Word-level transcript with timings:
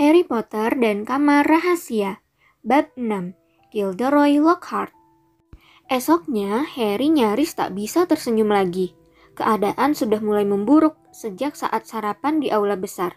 Harry 0.00 0.24
Potter 0.24 0.80
dan 0.80 1.04
Kamar 1.04 1.44
Rahasia 1.44 2.24
Bab 2.64 2.88
6 2.96 3.36
Gilderoy 3.68 4.40
Lockhart 4.40 4.96
Esoknya, 5.92 6.64
Harry 6.64 7.12
nyaris 7.12 7.52
tak 7.52 7.76
bisa 7.76 8.08
tersenyum 8.08 8.48
lagi. 8.48 8.96
Keadaan 9.36 9.92
sudah 9.92 10.24
mulai 10.24 10.48
memburuk 10.48 10.96
sejak 11.12 11.52
saat 11.52 11.84
sarapan 11.84 12.40
di 12.40 12.48
aula 12.48 12.80
besar. 12.80 13.12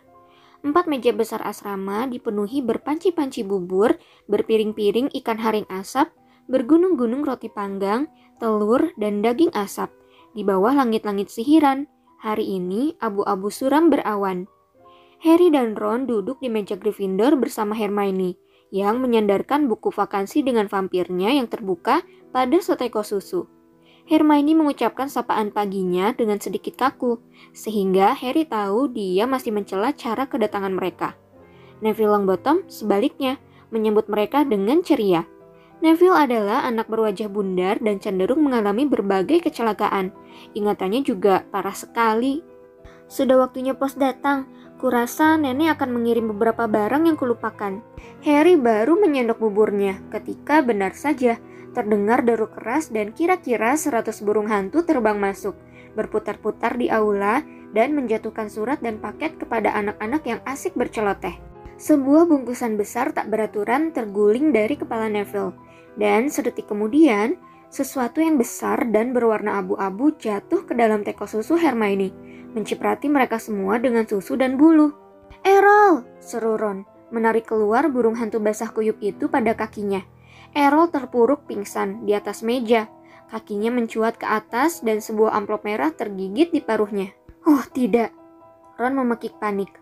Empat 0.60 0.92
meja 0.92 1.16
besar 1.16 1.40
asrama 1.48 2.04
dipenuhi 2.04 2.60
berpanci-panci 2.60 3.48
bubur, 3.48 3.96
berpiring-piring 4.28 5.08
ikan 5.24 5.40
haring 5.40 5.64
asap, 5.72 6.12
bergunung-gunung 6.52 7.24
roti 7.24 7.48
panggang, 7.48 8.12
telur, 8.44 8.92
dan 9.00 9.24
daging 9.24 9.56
asap. 9.56 9.88
Di 10.36 10.44
bawah 10.44 10.76
langit-langit 10.76 11.32
sihiran, 11.32 11.88
hari 12.20 12.60
ini 12.60 13.00
abu-abu 13.00 13.48
suram 13.48 13.88
berawan. 13.88 14.52
Harry 15.24 15.48
dan 15.48 15.80
Ron 15.80 16.04
duduk 16.04 16.44
di 16.44 16.52
meja 16.52 16.76
Gryffindor 16.76 17.40
bersama 17.40 17.72
Hermione 17.80 18.36
yang 18.76 19.00
menyandarkan 19.00 19.72
buku 19.72 19.88
vakansi 19.88 20.44
dengan 20.44 20.68
vampirnya 20.68 21.32
yang 21.32 21.48
terbuka 21.48 22.04
pada 22.36 22.60
seteko 22.60 23.08
susu. 23.08 23.48
Hermione 24.04 24.52
mengucapkan 24.52 25.08
sapaan 25.08 25.56
paginya 25.56 26.12
dengan 26.12 26.44
sedikit 26.44 26.76
kaku, 26.76 27.24
sehingga 27.56 28.12
Harry 28.20 28.44
tahu 28.44 28.92
dia 28.92 29.24
masih 29.24 29.56
mencela 29.56 29.96
cara 29.96 30.28
kedatangan 30.28 30.76
mereka. 30.76 31.16
Neville 31.80 32.12
Longbottom 32.12 32.68
sebaliknya 32.68 33.40
menyambut 33.72 34.12
mereka 34.12 34.44
dengan 34.44 34.84
ceria. 34.84 35.24
Neville 35.80 36.20
adalah 36.20 36.68
anak 36.68 36.92
berwajah 36.92 37.32
bundar 37.32 37.80
dan 37.80 38.04
cenderung 38.04 38.44
mengalami 38.44 38.84
berbagai 38.84 39.40
kecelakaan. 39.40 40.12
Ingatannya 40.52 41.00
juga 41.00 41.48
parah 41.48 41.76
sekali. 41.76 42.44
Sudah 43.08 43.40
waktunya 43.40 43.76
pos 43.76 43.96
datang, 43.96 44.48
Kurasa 44.84 45.40
nenek 45.40 45.80
akan 45.80 45.96
mengirim 45.96 46.36
beberapa 46.36 46.68
barang 46.68 47.08
yang 47.08 47.16
kulupakan. 47.16 47.80
Harry 48.20 48.60
baru 48.60 49.00
menyendok 49.00 49.40
buburnya 49.40 50.04
ketika 50.12 50.60
benar 50.60 50.92
saja 50.92 51.40
terdengar 51.72 52.28
deru 52.28 52.52
keras 52.52 52.92
dan 52.92 53.16
kira-kira 53.16 53.80
seratus 53.80 54.20
burung 54.20 54.52
hantu 54.52 54.84
terbang 54.84 55.16
masuk, 55.16 55.56
berputar-putar 55.96 56.76
di 56.76 56.92
aula 56.92 57.48
dan 57.72 57.96
menjatuhkan 57.96 58.52
surat 58.52 58.84
dan 58.84 59.00
paket 59.00 59.40
kepada 59.40 59.72
anak-anak 59.72 60.20
yang 60.28 60.44
asik 60.44 60.76
berceloteh. 60.76 61.40
Sebuah 61.80 62.28
bungkusan 62.28 62.76
besar 62.76 63.16
tak 63.16 63.32
beraturan 63.32 63.96
terguling 63.96 64.52
dari 64.52 64.76
kepala 64.76 65.08
Neville, 65.08 65.56
dan 65.96 66.28
sedetik 66.28 66.68
kemudian 66.68 67.40
sesuatu 67.72 68.20
yang 68.20 68.36
besar 68.36 68.84
dan 68.92 69.16
berwarna 69.16 69.64
abu-abu 69.64 70.12
jatuh 70.20 70.68
ke 70.68 70.76
dalam 70.76 71.08
teko 71.08 71.24
susu 71.24 71.56
Hermione 71.56 72.33
menciprati 72.54 73.10
mereka 73.10 73.42
semua 73.42 73.82
dengan 73.82 74.06
susu 74.06 74.38
dan 74.38 74.56
bulu. 74.56 74.94
Errol, 75.44 76.08
seru 76.24 76.56
Ron, 76.56 76.88
menarik 77.12 77.50
keluar 77.50 77.90
burung 77.92 78.16
hantu 78.16 78.40
basah 78.40 78.72
kuyup 78.72 79.02
itu 79.04 79.28
pada 79.28 79.58
kakinya. 79.58 80.06
Errol 80.54 80.88
terpuruk 80.94 81.50
pingsan 81.50 82.06
di 82.06 82.14
atas 82.16 82.46
meja. 82.46 82.88
Kakinya 83.34 83.74
mencuat 83.74 84.22
ke 84.22 84.30
atas 84.30 84.86
dan 84.86 85.02
sebuah 85.02 85.34
amplop 85.34 85.66
merah 85.66 85.90
tergigit 85.90 86.54
di 86.54 86.62
paruhnya. 86.62 87.12
Oh 87.50 87.66
tidak, 87.74 88.14
Ron 88.78 88.94
memekik 88.94 89.36
panik. 89.42 89.74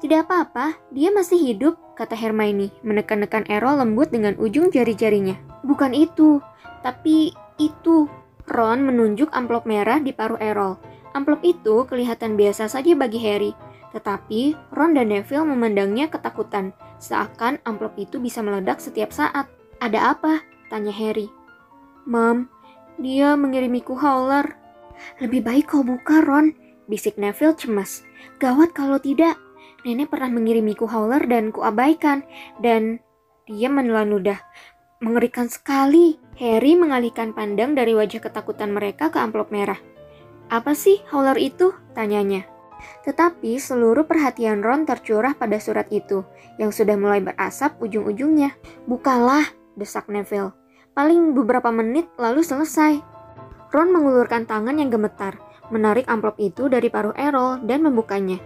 Tidak 0.00 0.28
apa-apa, 0.28 0.76
dia 0.92 1.08
masih 1.08 1.40
hidup, 1.40 1.76
kata 1.96 2.12
Hermione, 2.12 2.74
menekan-nekan 2.84 3.48
Errol 3.48 3.80
lembut 3.80 4.12
dengan 4.12 4.36
ujung 4.36 4.68
jari-jarinya. 4.68 5.36
Bukan 5.64 5.94
itu, 5.96 6.44
tapi 6.84 7.32
itu. 7.56 8.08
Ron 8.44 8.84
menunjuk 8.84 9.32
amplop 9.32 9.64
merah 9.64 9.96
di 9.96 10.12
paruh 10.12 10.36
Errol. 10.36 10.76
Amplop 11.14 11.46
itu 11.46 11.86
kelihatan 11.86 12.34
biasa 12.34 12.66
saja 12.66 12.90
bagi 12.98 13.22
Harry, 13.22 13.54
tetapi 13.94 14.58
Ron 14.74 14.98
dan 14.98 15.14
Neville 15.14 15.46
memandangnya 15.46 16.10
ketakutan, 16.10 16.74
seakan 16.98 17.62
amplop 17.62 17.94
itu 17.94 18.18
bisa 18.18 18.42
meledak 18.42 18.82
setiap 18.82 19.14
saat. 19.14 19.46
Ada 19.78 20.18
apa? 20.18 20.42
Tanya 20.66 20.90
Harry. 20.90 21.30
Mom, 22.02 22.50
dia 22.98 23.38
mengirimiku 23.38 23.94
howler. 23.94 24.58
Lebih 25.22 25.46
baik 25.46 25.70
kau 25.70 25.86
buka, 25.86 26.26
Ron, 26.26 26.50
bisik 26.90 27.14
Neville 27.14 27.54
cemas. 27.54 28.02
Gawat 28.42 28.74
kalau 28.74 28.98
tidak. 28.98 29.38
Nenek 29.86 30.10
pernah 30.10 30.34
mengirimiku 30.34 30.90
howler 30.90 31.22
dan 31.30 31.54
kuabaikan, 31.54 32.26
dan 32.58 32.98
dia 33.46 33.70
menelan 33.70 34.10
ludah. 34.10 34.42
Mengerikan 34.98 35.46
sekali. 35.46 36.18
Harry 36.34 36.74
mengalihkan 36.74 37.30
pandang 37.30 37.78
dari 37.78 37.94
wajah 37.94 38.18
ketakutan 38.18 38.74
mereka 38.74 39.14
ke 39.14 39.22
amplop 39.22 39.54
merah. 39.54 39.78
Apa 40.52 40.76
sih 40.76 41.00
howler 41.08 41.40
itu? 41.40 41.72
Tanyanya. 41.96 42.44
Tetapi 43.04 43.56
seluruh 43.56 44.04
perhatian 44.04 44.60
Ron 44.60 44.84
tercurah 44.84 45.32
pada 45.32 45.56
surat 45.56 45.88
itu, 45.88 46.24
yang 46.60 46.72
sudah 46.72 46.96
mulai 46.96 47.24
berasap 47.24 47.80
ujung-ujungnya. 47.80 48.52
Bukalah, 48.84 49.44
desak 49.76 50.08
Neville. 50.12 50.52
Paling 50.92 51.32
beberapa 51.34 51.72
menit 51.72 52.06
lalu 52.20 52.44
selesai. 52.44 53.00
Ron 53.74 53.90
mengulurkan 53.90 54.46
tangan 54.46 54.78
yang 54.78 54.92
gemetar, 54.92 55.40
menarik 55.72 56.06
amplop 56.06 56.38
itu 56.38 56.70
dari 56.70 56.86
paruh 56.92 57.16
Errol 57.18 57.58
dan 57.66 57.82
membukanya. 57.82 58.38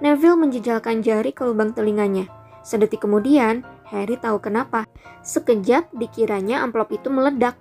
Neville 0.00 0.40
menjejalkan 0.40 1.04
jari 1.04 1.36
ke 1.36 1.44
lubang 1.44 1.76
telinganya. 1.76 2.24
Sedetik 2.64 3.04
kemudian, 3.04 3.60
Harry 3.90 4.16
tahu 4.16 4.40
kenapa. 4.40 4.88
Sekejap 5.20 5.92
dikiranya 5.92 6.64
amplop 6.64 6.88
itu 6.96 7.12
meledak 7.12 7.60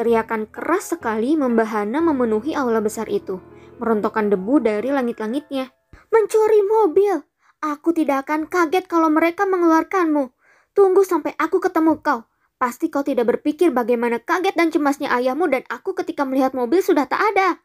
Teriakan 0.00 0.48
keras 0.48 0.96
sekali 0.96 1.36
membahana 1.36 2.00
memenuhi 2.00 2.56
aula 2.56 2.80
besar 2.80 3.04
itu, 3.12 3.36
merontokkan 3.76 4.32
debu 4.32 4.64
dari 4.64 4.88
langit-langitnya. 4.88 5.76
Mencuri 6.08 6.64
mobil! 6.64 7.20
Aku 7.60 7.92
tidak 7.92 8.24
akan 8.24 8.48
kaget 8.48 8.88
kalau 8.88 9.12
mereka 9.12 9.44
mengeluarkanmu. 9.44 10.32
Tunggu 10.72 11.04
sampai 11.04 11.36
aku 11.36 11.60
ketemu 11.60 12.00
kau. 12.00 12.24
Pasti 12.56 12.88
kau 12.88 13.04
tidak 13.04 13.28
berpikir 13.28 13.76
bagaimana 13.76 14.24
kaget 14.24 14.56
dan 14.56 14.72
cemasnya 14.72 15.12
ayahmu 15.12 15.52
dan 15.52 15.68
aku 15.68 15.92
ketika 15.92 16.24
melihat 16.24 16.56
mobil 16.56 16.80
sudah 16.80 17.04
tak 17.04 17.20
ada. 17.20 17.60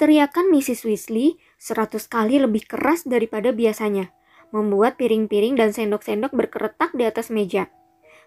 Teriakan 0.00 0.48
Mrs. 0.48 0.88
Weasley 0.88 1.44
seratus 1.60 2.08
kali 2.08 2.40
lebih 2.40 2.64
keras 2.64 3.04
daripada 3.04 3.52
biasanya, 3.52 4.08
membuat 4.48 4.96
piring-piring 4.96 5.60
dan 5.60 5.76
sendok-sendok 5.76 6.32
berkeretak 6.32 6.96
di 6.96 7.04
atas 7.04 7.28
meja. 7.28 7.68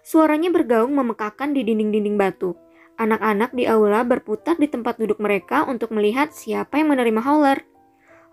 Suaranya 0.06 0.54
bergaung 0.54 0.94
memekakan 0.94 1.50
di 1.50 1.66
dinding-dinding 1.66 2.14
batu. 2.14 2.63
Anak-anak 2.94 3.50
di 3.58 3.66
aula 3.66 4.06
berputar 4.06 4.54
di 4.54 4.70
tempat 4.70 5.02
duduk 5.02 5.18
mereka 5.18 5.66
untuk 5.66 5.90
melihat 5.90 6.30
siapa 6.30 6.78
yang 6.78 6.94
menerima 6.94 7.20
Howler. 7.26 7.66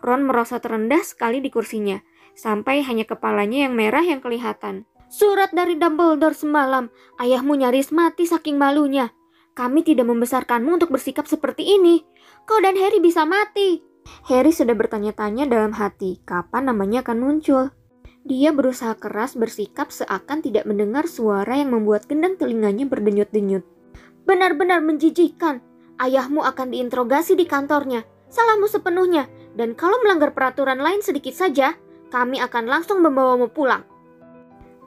Ron 0.05 0.25
merasa 0.25 0.61
terendah 0.61 1.01
sekali 1.01 1.41
di 1.41 1.49
kursinya, 1.49 1.97
sampai 2.37 2.85
hanya 2.85 3.09
kepalanya 3.09 3.65
yang 3.69 3.73
merah 3.73 4.05
yang 4.05 4.21
kelihatan. 4.21 4.85
Surat 5.11 5.49
dari 5.51 5.75
Dumbledore 5.75 6.37
semalam, 6.37 6.93
ayahmu 7.17 7.57
nyaris 7.57 7.89
mati 7.89 8.29
saking 8.29 8.55
malunya. 8.55 9.09
Kami 9.51 9.83
tidak 9.83 10.07
membesarkanmu 10.07 10.79
untuk 10.79 10.93
bersikap 10.95 11.27
seperti 11.27 11.75
ini. 11.75 12.05
Kau 12.47 12.61
dan 12.63 12.79
Harry 12.79 13.03
bisa 13.03 13.27
mati. 13.27 13.83
Harry 14.29 14.55
sudah 14.55 14.77
bertanya-tanya 14.77 15.49
dalam 15.49 15.75
hati, 15.75 16.23
kapan 16.23 16.71
namanya 16.71 17.03
akan 17.03 17.17
muncul. 17.19 17.63
Dia 18.21 18.53
berusaha 18.53 18.93
keras 18.95 19.33
bersikap 19.33 19.89
seakan 19.89 20.45
tidak 20.45 20.69
mendengar 20.69 21.09
suara 21.09 21.57
yang 21.57 21.73
membuat 21.73 22.05
gendang 22.05 22.37
telinganya 22.37 22.85
berdenyut-denyut. 22.85 23.65
Benar-benar 24.25 24.81
menjijikan. 24.85 25.61
Ayahmu 26.01 26.41
akan 26.45 26.73
diinterogasi 26.73 27.37
di 27.37 27.45
kantornya. 27.45 28.05
Salahmu 28.29 28.65
sepenuhnya. 28.69 29.29
Dan 29.51 29.75
kalau 29.75 29.99
melanggar 29.99 30.31
peraturan 30.31 30.79
lain 30.79 31.03
sedikit 31.03 31.35
saja, 31.35 31.75
kami 32.11 32.39
akan 32.39 32.65
langsung 32.67 33.03
membawamu 33.03 33.51
pulang. 33.51 33.83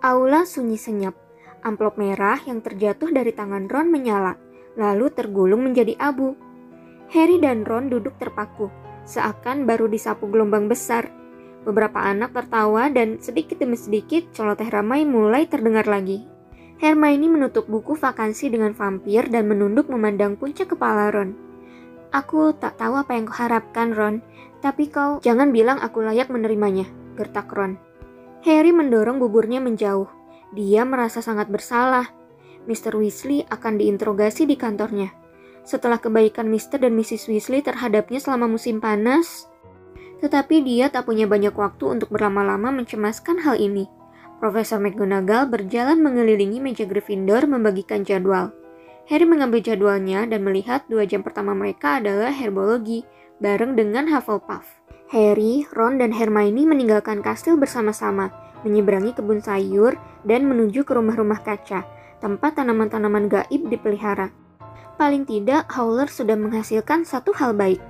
Aula 0.05 0.45
sunyi 0.45 0.77
senyap. 0.77 1.17
Amplop 1.65 1.97
merah 1.97 2.37
yang 2.45 2.61
terjatuh 2.61 3.09
dari 3.09 3.33
tangan 3.33 3.73
Ron 3.73 3.89
menyala, 3.89 4.37
lalu 4.77 5.09
tergulung 5.09 5.65
menjadi 5.65 5.97
abu. 5.97 6.37
Harry 7.09 7.41
dan 7.41 7.65
Ron 7.65 7.89
duduk 7.89 8.21
terpaku, 8.21 8.69
seakan 9.09 9.65
baru 9.65 9.89
disapu 9.89 10.29
gelombang 10.29 10.69
besar. 10.69 11.09
Beberapa 11.65 12.05
anak 12.05 12.37
tertawa 12.37 12.93
dan 12.93 13.17
sedikit 13.25 13.57
demi 13.57 13.81
sedikit 13.81 14.29
celoteh 14.37 14.69
ramai 14.69 15.09
mulai 15.09 15.49
terdengar 15.49 15.89
lagi. 15.89 16.34
Hermione 16.83 17.31
menutup 17.31 17.71
buku 17.71 17.95
vakansi 17.95 18.51
dengan 18.51 18.75
vampir 18.75 19.31
dan 19.31 19.47
menunduk 19.47 19.87
memandang 19.87 20.35
puncak 20.35 20.75
kepala 20.75 21.15
Ron. 21.15 21.35
Aku 22.11 22.55
tak 22.55 22.79
tahu 22.79 22.99
apa 22.99 23.15
yang 23.15 23.27
kau 23.27 23.39
harapkan, 23.39 23.95
Ron, 23.95 24.23
tapi 24.59 24.91
kau 24.91 25.19
jangan 25.23 25.51
bilang 25.51 25.79
aku 25.83 26.03
layak 26.03 26.31
menerimanya, 26.31 26.87
gertak 27.19 27.51
Ron. 27.51 27.79
Harry 28.47 28.71
mendorong 28.71 29.19
buburnya 29.19 29.59
menjauh. 29.63 30.07
Dia 30.55 30.87
merasa 30.87 31.19
sangat 31.25 31.51
bersalah. 31.51 32.11
Mr. 32.71 32.95
Weasley 32.95 33.43
akan 33.51 33.83
diinterogasi 33.83 34.47
di 34.47 34.55
kantornya. 34.55 35.11
Setelah 35.65 35.99
kebaikan 35.99 36.47
Mr. 36.53 36.77
dan 36.77 36.93
Mrs. 36.95 37.27
Weasley 37.27 37.65
terhadapnya 37.65 38.21
selama 38.21 38.47
musim 38.47 38.79
panas, 38.85 39.49
tetapi 40.21 40.61
dia 40.65 40.93
tak 40.93 41.09
punya 41.09 41.25
banyak 41.29 41.53
waktu 41.57 41.99
untuk 41.99 42.13
berlama-lama 42.13 42.71
mencemaskan 42.73 43.43
hal 43.43 43.57
ini. 43.59 43.89
Profesor 44.43 44.83
McGonagall 44.83 45.49
berjalan 45.49 46.03
mengelilingi 46.03 46.59
meja 46.59 46.85
Gryffindor 46.85 47.47
membagikan 47.47 48.03
jadwal. 48.03 48.51
Harry 49.05 49.29
mengambil 49.29 49.61
jadwalnya 49.61 50.25
dan 50.25 50.41
melihat 50.43 50.83
dua 50.89 51.05
jam 51.05 51.21
pertama 51.21 51.53
mereka 51.53 52.01
adalah 52.01 52.33
herbologi, 52.33 53.05
bareng 53.39 53.77
dengan 53.77 54.09
Hufflepuff. 54.09 54.65
Harry, 55.13 55.69
Ron, 55.77 56.01
dan 56.01 56.11
Hermione 56.11 56.65
meninggalkan 56.65 57.21
kastil 57.21 57.61
bersama-sama, 57.61 58.33
menyeberangi 58.65 59.13
kebun 59.13 59.45
sayur, 59.45 59.95
dan 60.25 60.49
menuju 60.49 60.83
ke 60.89 60.93
rumah-rumah 60.97 61.45
kaca, 61.45 61.85
tempat 62.25 62.57
tanaman-tanaman 62.57 63.29
gaib 63.29 63.69
dipelihara. 63.69 64.33
Paling 64.97 65.29
tidak, 65.29 65.69
Howler 65.71 66.09
sudah 66.09 66.35
menghasilkan 66.35 67.05
satu 67.05 67.37
hal 67.37 67.53
baik. 67.53 67.83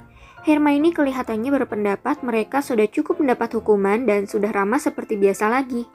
Hermione 0.44 0.93
kelihatannya 0.93 1.55
berpendapat 1.62 2.20
mereka 2.20 2.61
sudah 2.61 2.85
cukup 2.90 3.23
mendapat 3.23 3.56
hukuman 3.56 4.05
dan 4.05 4.29
sudah 4.29 4.52
ramah 4.52 4.82
seperti 4.82 5.17
biasa 5.17 5.49
lagi. 5.49 5.88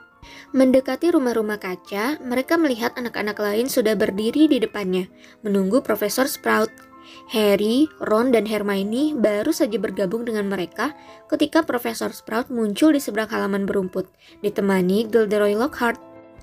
Mendekati 0.50 1.14
rumah-rumah 1.14 1.62
kaca, 1.62 2.18
mereka 2.20 2.58
melihat 2.58 2.92
anak-anak 2.98 3.38
lain 3.38 3.66
sudah 3.70 3.94
berdiri 3.94 4.50
di 4.50 4.58
depannya, 4.58 5.06
menunggu 5.46 5.80
Profesor 5.80 6.26
Sprout. 6.26 6.70
Harry, 7.30 7.90
Ron, 8.02 8.30
dan 8.30 8.46
Hermione 8.46 9.18
baru 9.18 9.50
saja 9.50 9.78
bergabung 9.78 10.26
dengan 10.26 10.46
mereka 10.46 10.94
ketika 11.26 11.62
Profesor 11.66 12.10
Sprout 12.14 12.50
muncul 12.50 12.94
di 12.94 13.00
seberang 13.02 13.30
halaman 13.30 13.66
berumput, 13.66 14.06
ditemani 14.42 15.10
Gilderoy 15.10 15.58
Lockhart. 15.58 15.98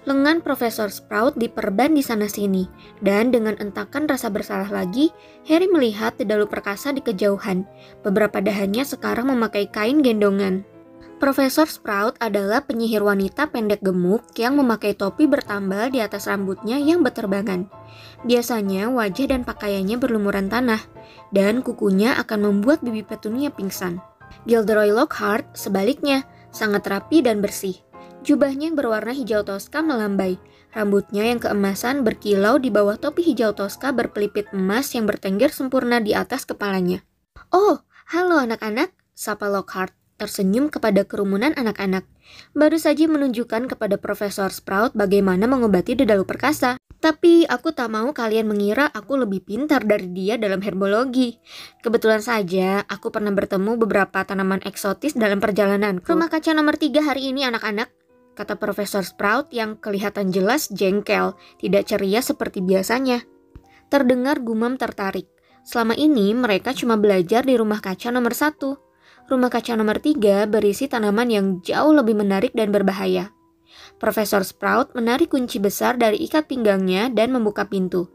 Lengan 0.07 0.39
Profesor 0.39 0.87
Sprout 0.87 1.35
diperban 1.35 1.91
di 1.91 1.99
sana-sini, 1.99 2.63
dan 3.03 3.27
dengan 3.27 3.59
entakan 3.59 4.07
rasa 4.07 4.31
bersalah 4.31 4.71
lagi, 4.71 5.11
Harry 5.51 5.67
melihat 5.67 6.15
Dedalu 6.15 6.47
perkasa 6.47 6.95
di 6.95 7.03
kejauhan. 7.03 7.67
Beberapa 8.07 8.39
dahannya 8.39 8.87
sekarang 8.87 9.27
memakai 9.27 9.67
kain 9.67 9.99
gendongan. 9.99 10.63
Profesor 11.17 11.65
Sprout 11.65 12.13
adalah 12.21 12.61
penyihir 12.61 13.01
wanita 13.01 13.49
pendek 13.49 13.81
gemuk 13.81 14.21
yang 14.37 14.53
memakai 14.53 14.93
topi 14.93 15.25
bertambal 15.25 15.89
di 15.89 15.97
atas 15.97 16.29
rambutnya 16.29 16.77
yang 16.77 17.01
berterbangan. 17.01 17.65
Biasanya 18.21 18.93
wajah 18.93 19.33
dan 19.33 19.41
pakaiannya 19.41 19.97
berlumuran 19.97 20.45
tanah, 20.45 20.77
dan 21.33 21.65
kukunya 21.65 22.13
akan 22.21 22.45
membuat 22.45 22.85
bibi 22.85 23.01
Petunia 23.01 23.49
pingsan. 23.49 23.97
Gilderoy 24.45 24.93
Lockhart 24.93 25.57
sebaliknya, 25.57 26.21
sangat 26.53 26.85
rapi 26.85 27.25
dan 27.25 27.41
bersih. 27.41 27.81
Jubahnya 28.21 28.69
yang 28.69 28.77
berwarna 28.77 29.17
hijau 29.17 29.41
toska 29.41 29.81
melambai, 29.81 30.37
rambutnya 30.69 31.25
yang 31.25 31.41
keemasan 31.41 32.05
berkilau 32.05 32.61
di 32.61 32.69
bawah 32.69 32.93
topi 32.93 33.25
hijau 33.25 33.57
toska 33.57 33.89
berpelipit 33.89 34.53
emas 34.53 34.93
yang 34.93 35.09
bertengger 35.09 35.49
sempurna 35.49 35.97
di 35.97 36.13
atas 36.13 36.45
kepalanya. 36.45 37.01
Oh, 37.49 37.81
halo 38.13 38.37
anak-anak, 38.37 38.93
sapa 39.17 39.49
Lockhart 39.49 39.96
tersenyum 40.17 40.67
kepada 40.73 41.05
kerumunan 41.05 41.53
anak-anak. 41.55 42.03
Baru 42.51 42.75
saja 42.75 43.07
menunjukkan 43.07 43.71
kepada 43.71 43.95
Profesor 43.95 44.51
Sprout 44.51 44.91
bagaimana 44.97 45.45
mengobati 45.47 45.95
dedalu 45.95 46.25
perkasa. 46.25 46.75
Tapi 46.97 47.45
aku 47.45 47.77
tak 47.77 47.93
mau 47.93 48.09
kalian 48.09 48.49
mengira 48.49 48.89
aku 48.89 49.21
lebih 49.21 49.45
pintar 49.45 49.85
dari 49.85 50.09
dia 50.09 50.35
dalam 50.41 50.65
herbologi. 50.65 51.37
Kebetulan 51.85 52.25
saja, 52.25 52.81
aku 52.89 53.13
pernah 53.13 53.29
bertemu 53.29 53.77
beberapa 53.77 54.25
tanaman 54.25 54.65
eksotis 54.65 55.13
dalam 55.13 55.37
perjalanan. 55.37 56.01
Rumah 56.01 56.27
kaca 56.27 56.57
nomor 56.57 56.81
tiga 56.81 57.05
hari 57.05 57.29
ini 57.29 57.45
anak-anak, 57.45 57.93
kata 58.33 58.57
Profesor 58.57 59.05
Sprout 59.05 59.53
yang 59.53 59.77
kelihatan 59.77 60.33
jelas 60.33 60.73
jengkel, 60.73 61.37
tidak 61.61 61.85
ceria 61.85 62.25
seperti 62.25 62.65
biasanya. 62.65 63.21
Terdengar 63.93 64.41
gumam 64.41 64.81
tertarik. 64.81 65.29
Selama 65.61 65.93
ini 65.93 66.33
mereka 66.33 66.73
cuma 66.73 66.97
belajar 66.97 67.45
di 67.45 67.53
rumah 67.59 67.77
kaca 67.77 68.09
nomor 68.09 68.33
satu. 68.33 68.86
Rumah 69.27 69.51
kaca 69.51 69.75
nomor 69.75 69.99
tiga 69.99 70.47
berisi 70.47 70.87
tanaman 70.87 71.27
yang 71.27 71.45
jauh 71.59 71.91
lebih 71.91 72.15
menarik 72.15 72.55
dan 72.55 72.71
berbahaya. 72.71 73.35
Profesor 73.99 74.47
Sprout 74.47 74.95
menarik 74.95 75.35
kunci 75.35 75.59
besar 75.59 75.99
dari 75.99 76.23
ikat 76.23 76.47
pinggangnya 76.47 77.11
dan 77.11 77.35
membuka 77.35 77.67
pintu. 77.67 78.07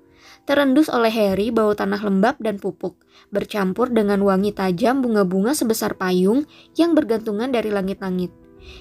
Terendus 0.48 0.88
oleh 0.88 1.12
Harry 1.12 1.52
bau 1.52 1.76
tanah 1.76 2.00
lembab 2.00 2.40
dan 2.40 2.56
pupuk, 2.56 2.96
bercampur 3.28 3.92
dengan 3.92 4.24
wangi 4.24 4.56
tajam 4.56 5.04
bunga-bunga 5.04 5.52
sebesar 5.52 6.00
payung 6.00 6.48
yang 6.80 6.96
bergantungan 6.96 7.52
dari 7.52 7.68
langit-langit. 7.68 8.32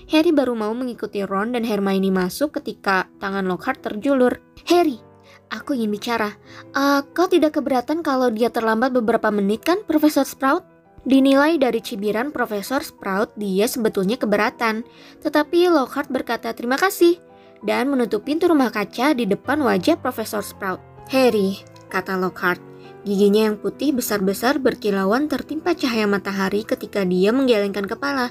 Harry 0.07 0.31
baru 0.31 0.56
mau 0.56 0.72
mengikuti 0.72 1.28
Ron 1.28 1.51
dan 1.51 1.68
Hermione 1.68 2.16
masuk 2.16 2.63
ketika 2.63 3.12
tangan 3.19 3.44
Lockhart 3.44 3.83
terjulur. 3.83 4.39
Harry, 4.72 5.04
aku 5.51 5.75
ingin 5.75 5.92
bicara. 5.92 6.31
Uh, 6.72 7.04
kau 7.12 7.28
tidak 7.28 7.60
keberatan 7.60 8.06
kalau 8.06 8.31
dia 8.31 8.48
terlambat 8.48 8.95
beberapa 8.95 9.28
menit 9.33 9.68
kan, 9.68 9.83
Profesor 9.83 10.24
Sprout? 10.24 10.70
Dinilai 11.01 11.57
dari 11.57 11.81
cibiran 11.81 12.30
Profesor 12.30 12.86
Sprout, 12.86 13.33
dia 13.33 13.65
sebetulnya 13.65 14.21
keberatan. 14.21 14.86
Tetapi 15.25 15.74
Lockhart 15.74 16.13
berkata 16.13 16.53
terima 16.53 16.77
kasih 16.77 17.18
dan 17.65 17.89
menutup 17.89 18.25
pintu 18.25 18.50
rumah 18.50 18.69
kaca 18.69 19.18
di 19.18 19.25
depan 19.25 19.62
wajah 19.65 19.98
Profesor 19.98 20.45
Sprout. 20.45 20.77
Harry, 21.09 21.57
kata 21.89 22.21
Lockhart, 22.21 22.62
giginya 23.01 23.50
yang 23.50 23.57
putih 23.57 23.98
besar-besar 23.98 24.62
berkilauan 24.62 25.25
tertimpa 25.25 25.74
cahaya 25.74 26.06
matahari 26.06 26.62
ketika 26.62 27.01
dia 27.01 27.33
menggelengkan 27.33 27.89
kepala. 27.89 28.30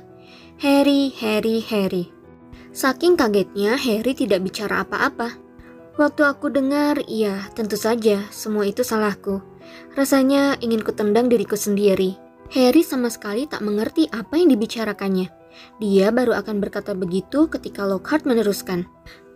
Harry, 0.63 1.11
Harry, 1.19 1.59
Harry. 1.67 2.15
Saking 2.71 3.19
kagetnya, 3.19 3.75
Harry 3.75 4.15
tidak 4.15 4.47
bicara 4.47 4.87
apa-apa. 4.87 5.35
Waktu 5.99 6.23
aku 6.23 6.55
dengar, 6.55 7.03
iya, 7.11 7.51
tentu 7.59 7.75
saja, 7.75 8.23
semua 8.31 8.63
itu 8.63 8.87
salahku. 8.87 9.43
Rasanya 9.99 10.55
ingin 10.63 10.87
kutendang 10.87 11.27
diriku 11.27 11.59
sendiri. 11.59 12.30
Harry 12.51 12.83
sama 12.83 13.07
sekali 13.07 13.47
tak 13.47 13.63
mengerti 13.63 14.11
apa 14.11 14.35
yang 14.35 14.51
dibicarakannya. 14.51 15.31
Dia 15.79 16.11
baru 16.11 16.35
akan 16.35 16.59
berkata 16.59 16.99
begitu 16.99 17.47
ketika 17.47 17.87
Lockhart 17.87 18.27
meneruskan. 18.27 18.87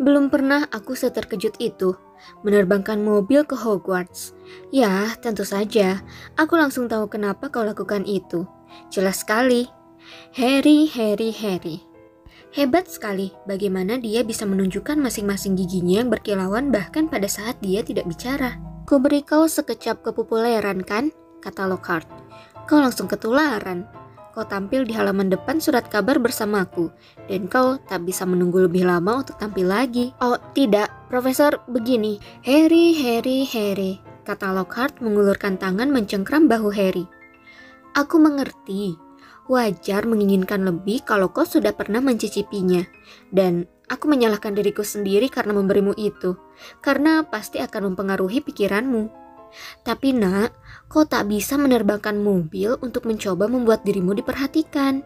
Belum 0.02 0.30
pernah 0.30 0.66
aku 0.74 0.98
seterkejut 0.98 1.58
itu, 1.62 1.94
menerbangkan 2.42 2.98
mobil 2.98 3.46
ke 3.46 3.54
Hogwarts. 3.54 4.34
Ya, 4.74 5.14
tentu 5.22 5.46
saja, 5.46 6.02
aku 6.34 6.58
langsung 6.58 6.90
tahu 6.90 7.06
kenapa 7.06 7.50
kau 7.50 7.62
lakukan 7.62 8.02
itu. 8.02 8.46
Jelas 8.90 9.22
sekali. 9.22 9.70
Harry, 10.34 10.90
Harry, 10.90 11.30
Harry. 11.30 11.78
Hebat 12.54 12.86
sekali 12.86 13.34
bagaimana 13.50 13.98
dia 13.98 14.22
bisa 14.22 14.46
menunjukkan 14.46 14.94
masing-masing 14.94 15.58
giginya 15.58 16.02
yang 16.02 16.10
berkilauan 16.10 16.70
bahkan 16.70 17.10
pada 17.10 17.26
saat 17.26 17.58
dia 17.58 17.82
tidak 17.82 18.06
bicara. 18.06 18.58
Kuberi 18.86 19.26
kau 19.26 19.46
sekecap 19.50 20.02
kepopuleran 20.06 20.82
kan? 20.86 21.10
kata 21.44 21.68
Lockhart. 21.68 22.23
Kau 22.64 22.80
langsung 22.80 23.08
ketularan. 23.08 23.84
Kau 24.34 24.42
tampil 24.42 24.82
di 24.82 24.90
halaman 24.90 25.30
depan 25.30 25.62
surat 25.62 25.86
kabar 25.86 26.18
bersamaku, 26.18 26.90
dan 27.30 27.46
kau 27.46 27.78
tak 27.86 28.02
bisa 28.02 28.26
menunggu 28.26 28.66
lebih 28.66 28.82
lama 28.82 29.22
untuk 29.22 29.38
tampil 29.38 29.70
lagi. 29.70 30.10
Oh, 30.18 30.34
tidak, 30.58 30.90
Profesor, 31.06 31.62
begini. 31.70 32.18
Harry, 32.42 32.98
Harry, 32.98 33.46
Harry, 33.46 34.02
kata 34.26 34.50
Lockhart 34.50 34.98
mengulurkan 34.98 35.54
tangan 35.54 35.86
mencengkram 35.94 36.50
bahu 36.50 36.74
Harry. 36.74 37.06
Aku 37.94 38.18
mengerti. 38.18 38.98
Wajar 39.46 40.02
menginginkan 40.08 40.66
lebih 40.66 41.06
kalau 41.06 41.30
kau 41.30 41.46
sudah 41.46 41.70
pernah 41.70 42.02
mencicipinya. 42.02 42.82
Dan 43.30 43.70
aku 43.86 44.10
menyalahkan 44.10 44.50
diriku 44.50 44.82
sendiri 44.82 45.30
karena 45.30 45.54
memberimu 45.54 45.94
itu. 45.94 46.34
Karena 46.82 47.22
pasti 47.22 47.62
akan 47.62 47.94
mempengaruhi 47.94 48.42
pikiranmu. 48.42 49.23
Tapi 49.82 50.16
nak, 50.16 50.54
kau 50.90 51.06
tak 51.06 51.30
bisa 51.30 51.54
menerbangkan 51.58 52.18
mobil 52.18 52.76
untuk 52.80 53.06
mencoba 53.06 53.46
membuat 53.46 53.82
dirimu 53.86 54.14
diperhatikan. 54.14 55.04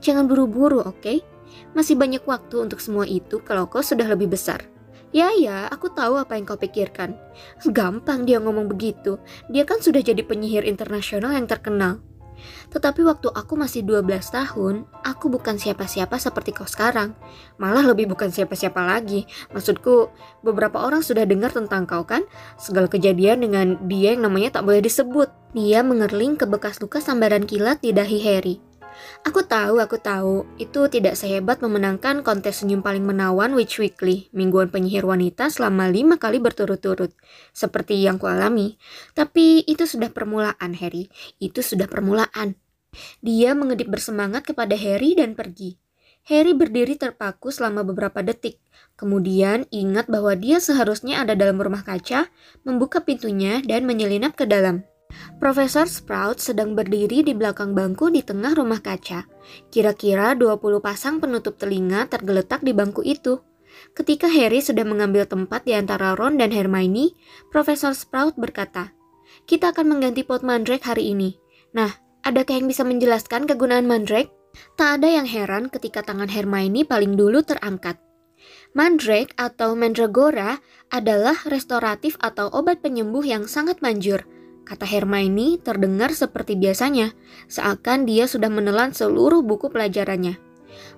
Jangan 0.00 0.28
buru-buru, 0.28 0.84
oke? 0.84 1.00
Okay? 1.00 1.18
Masih 1.72 1.98
banyak 1.98 2.22
waktu 2.26 2.66
untuk 2.66 2.78
semua 2.82 3.06
itu 3.06 3.42
kalau 3.42 3.66
kau 3.66 3.82
sudah 3.82 4.06
lebih 4.06 4.30
besar. 4.30 4.62
Ya 5.14 5.30
ya, 5.30 5.70
aku 5.70 5.94
tahu 5.94 6.18
apa 6.18 6.34
yang 6.34 6.42
kau 6.42 6.58
pikirkan. 6.58 7.14
Gampang 7.70 8.26
dia 8.26 8.42
ngomong 8.42 8.66
begitu. 8.66 9.22
Dia 9.46 9.62
kan 9.62 9.78
sudah 9.78 10.02
jadi 10.02 10.26
penyihir 10.26 10.66
internasional 10.66 11.38
yang 11.38 11.46
terkenal. 11.46 12.02
Tetapi 12.72 13.00
waktu 13.06 13.30
aku 13.30 13.54
masih 13.54 13.86
12 13.86 14.04
tahun, 14.30 14.88
aku 15.06 15.30
bukan 15.30 15.56
siapa-siapa 15.56 16.18
seperti 16.18 16.50
kau 16.56 16.66
sekarang. 16.66 17.14
Malah 17.56 17.86
lebih 17.94 18.10
bukan 18.10 18.32
siapa-siapa 18.32 18.82
lagi. 18.82 19.24
Maksudku, 19.54 20.10
beberapa 20.42 20.82
orang 20.82 21.00
sudah 21.00 21.22
dengar 21.24 21.54
tentang 21.54 21.86
kau 21.86 22.02
kan? 22.02 22.26
Segala 22.58 22.90
kejadian 22.90 23.46
dengan 23.46 23.66
dia 23.86 24.12
yang 24.16 24.26
namanya 24.26 24.60
tak 24.60 24.66
boleh 24.66 24.82
disebut. 24.82 25.30
Dia 25.54 25.86
mengerling 25.86 26.34
ke 26.34 26.50
bekas 26.50 26.82
luka 26.82 26.98
sambaran 26.98 27.46
kilat 27.46 27.78
di 27.78 27.94
dahi 27.94 28.18
Harry. 28.26 28.73
Aku 29.24 29.46
tahu, 29.46 29.80
aku 29.80 29.96
tahu, 29.98 30.44
itu 30.60 30.86
tidak 30.92 31.16
sehebat 31.18 31.64
memenangkan 31.64 32.20
kontes 32.20 32.60
senyum 32.60 32.84
paling 32.84 33.02
menawan 33.02 33.56
Witch 33.56 33.80
Weekly, 33.80 34.28
mingguan 34.30 34.68
penyihir 34.68 35.04
wanita 35.08 35.48
selama 35.48 35.88
lima 35.88 36.20
kali 36.20 36.38
berturut-turut, 36.38 37.14
seperti 37.50 38.04
yang 38.04 38.20
kualami. 38.20 38.76
Tapi 39.16 39.64
itu 39.64 39.88
sudah 39.88 40.12
permulaan, 40.12 40.76
Harry. 40.78 41.08
Itu 41.40 41.64
sudah 41.64 41.88
permulaan. 41.90 42.54
Dia 43.24 43.58
mengedip 43.58 43.90
bersemangat 43.90 44.46
kepada 44.46 44.78
Harry 44.78 45.18
dan 45.18 45.34
pergi. 45.34 45.80
Harry 46.24 46.56
berdiri 46.56 46.96
terpaku 46.96 47.52
selama 47.52 47.84
beberapa 47.84 48.24
detik, 48.24 48.56
kemudian 48.96 49.68
ingat 49.68 50.08
bahwa 50.08 50.32
dia 50.32 50.56
seharusnya 50.56 51.20
ada 51.20 51.36
dalam 51.36 51.60
rumah 51.60 51.84
kaca, 51.84 52.32
membuka 52.64 53.04
pintunya 53.04 53.60
dan 53.60 53.84
menyelinap 53.84 54.32
ke 54.32 54.48
dalam. 54.48 54.88
Profesor 55.44 55.84
Sprout 55.84 56.40
sedang 56.40 56.72
berdiri 56.72 57.20
di 57.20 57.36
belakang 57.36 57.76
bangku 57.76 58.08
di 58.08 58.24
tengah 58.24 58.56
rumah 58.56 58.80
kaca. 58.80 59.28
Kira-kira 59.68 60.32
20 60.32 60.80
pasang 60.80 61.20
penutup 61.20 61.60
telinga 61.60 62.08
tergeletak 62.08 62.64
di 62.64 62.72
bangku 62.72 63.04
itu. 63.04 63.44
Ketika 63.92 64.24
Harry 64.24 64.64
sudah 64.64 64.88
mengambil 64.88 65.28
tempat 65.28 65.68
di 65.68 65.76
antara 65.76 66.16
Ron 66.16 66.40
dan 66.40 66.48
Hermione, 66.48 67.12
Profesor 67.52 67.92
Sprout 67.92 68.40
berkata, 68.40 68.96
"Kita 69.44 69.76
akan 69.76 69.92
mengganti 69.92 70.24
pot 70.24 70.40
mandrake 70.40 70.88
hari 70.88 71.12
ini. 71.12 71.36
Nah, 71.76 71.92
adakah 72.24 72.64
yang 72.64 72.70
bisa 72.70 72.80
menjelaskan 72.80 73.44
kegunaan 73.44 73.84
mandrake?" 73.84 74.32
Tak 74.80 75.02
ada 75.02 75.12
yang 75.12 75.28
heran 75.28 75.68
ketika 75.68 76.00
tangan 76.00 76.32
Hermione 76.32 76.88
paling 76.88 77.20
dulu 77.20 77.44
terangkat. 77.44 78.00
Mandrake 78.72 79.36
atau 79.36 79.76
Mandragora 79.76 80.56
adalah 80.88 81.36
restoratif 81.50 82.14
atau 82.22 82.48
obat 82.54 82.80
penyembuh 82.80 83.26
yang 83.26 83.44
sangat 83.50 83.82
manjur. 83.84 84.22
Kata 84.64 84.88
Hermione 84.88 85.60
terdengar 85.60 86.16
seperti 86.16 86.56
biasanya, 86.56 87.12
seakan 87.52 88.08
dia 88.08 88.24
sudah 88.24 88.48
menelan 88.48 88.96
seluruh 88.96 89.44
buku 89.44 89.68
pelajarannya. 89.68 90.40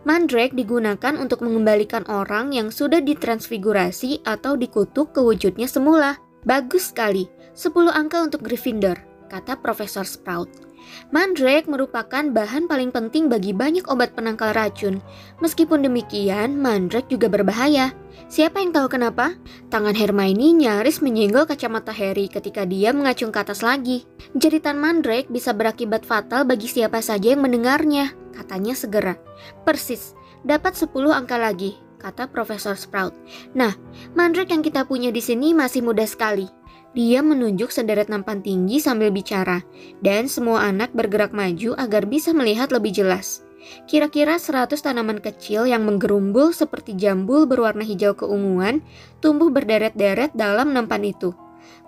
Mandrake 0.07 0.55
digunakan 0.55 1.15
untuk 1.19 1.43
mengembalikan 1.43 2.07
orang 2.07 2.55
yang 2.55 2.71
sudah 2.71 3.03
ditransfigurasi 3.03 4.23
atau 4.23 4.55
dikutuk 4.55 5.13
ke 5.13 5.21
wujudnya 5.21 5.67
semula. 5.67 6.17
Bagus 6.47 6.95
sekali, 6.95 7.27
10 7.59 7.91
angka 7.91 8.23
untuk 8.23 8.47
Gryffindor, 8.47 9.03
kata 9.27 9.59
Profesor 9.59 10.07
Sprout. 10.07 10.66
Mandrake 11.15 11.71
merupakan 11.71 12.25
bahan 12.26 12.67
paling 12.67 12.91
penting 12.91 13.31
bagi 13.31 13.55
banyak 13.55 13.87
obat 13.87 14.17
penangkal 14.17 14.53
racun. 14.57 14.99
Meskipun 15.38 15.87
demikian, 15.87 16.59
mandrake 16.59 17.12
juga 17.12 17.31
berbahaya. 17.31 17.95
Siapa 18.26 18.59
yang 18.59 18.75
tahu 18.75 18.91
kenapa? 18.91 19.38
Tangan 19.71 19.95
Hermione 19.95 20.57
nyaris 20.57 20.99
menyenggol 20.99 21.47
kacamata 21.47 21.95
Harry 21.95 22.26
ketika 22.26 22.67
dia 22.67 22.91
mengacung 22.91 23.31
ke 23.31 23.38
atas 23.38 23.62
lagi. 23.62 24.03
Jeritan 24.35 24.83
mandrake 24.83 25.31
bisa 25.31 25.55
berakibat 25.55 26.03
fatal 26.03 26.43
bagi 26.43 26.67
siapa 26.67 26.99
saja 26.99 27.37
yang 27.37 27.45
mendengarnya, 27.47 28.11
katanya 28.35 28.75
segera. 28.75 29.15
Persis, 29.62 30.17
dapat 30.43 30.75
10 30.75 30.91
angka 31.15 31.38
lagi, 31.38 31.79
kata 32.03 32.26
Profesor 32.26 32.75
Sprout. 32.75 33.15
Nah, 33.55 33.76
mandrake 34.19 34.50
yang 34.50 34.65
kita 34.65 34.88
punya 34.88 35.15
di 35.15 35.23
sini 35.23 35.55
masih 35.55 35.87
mudah 35.87 36.09
sekali. 36.09 36.56
Dia 36.97 37.21
menunjuk 37.21 37.69
sederet 37.69 38.09
nampan 38.09 38.41
tinggi 38.41 38.81
sambil 38.81 39.12
bicara, 39.12 39.61
dan 40.00 40.33
semua 40.33 40.65
anak 40.65 40.97
bergerak 40.97 41.37
maju 41.37 41.76
agar 41.76 42.09
bisa 42.09 42.33
melihat 42.33 42.73
lebih 42.73 42.97
jelas. 42.97 43.45
Kira-kira 43.85 44.41
100 44.41 44.73
tanaman 44.81 45.21
kecil 45.21 45.69
yang 45.69 45.85
menggerumbul 45.85 46.57
seperti 46.57 46.97
jambul 46.97 47.45
berwarna 47.45 47.85
hijau 47.85 48.17
keunguan 48.17 48.81
tumbuh 49.21 49.53
berderet-deret 49.53 50.33
dalam 50.33 50.73
nampan 50.73 51.05
itu. 51.05 51.37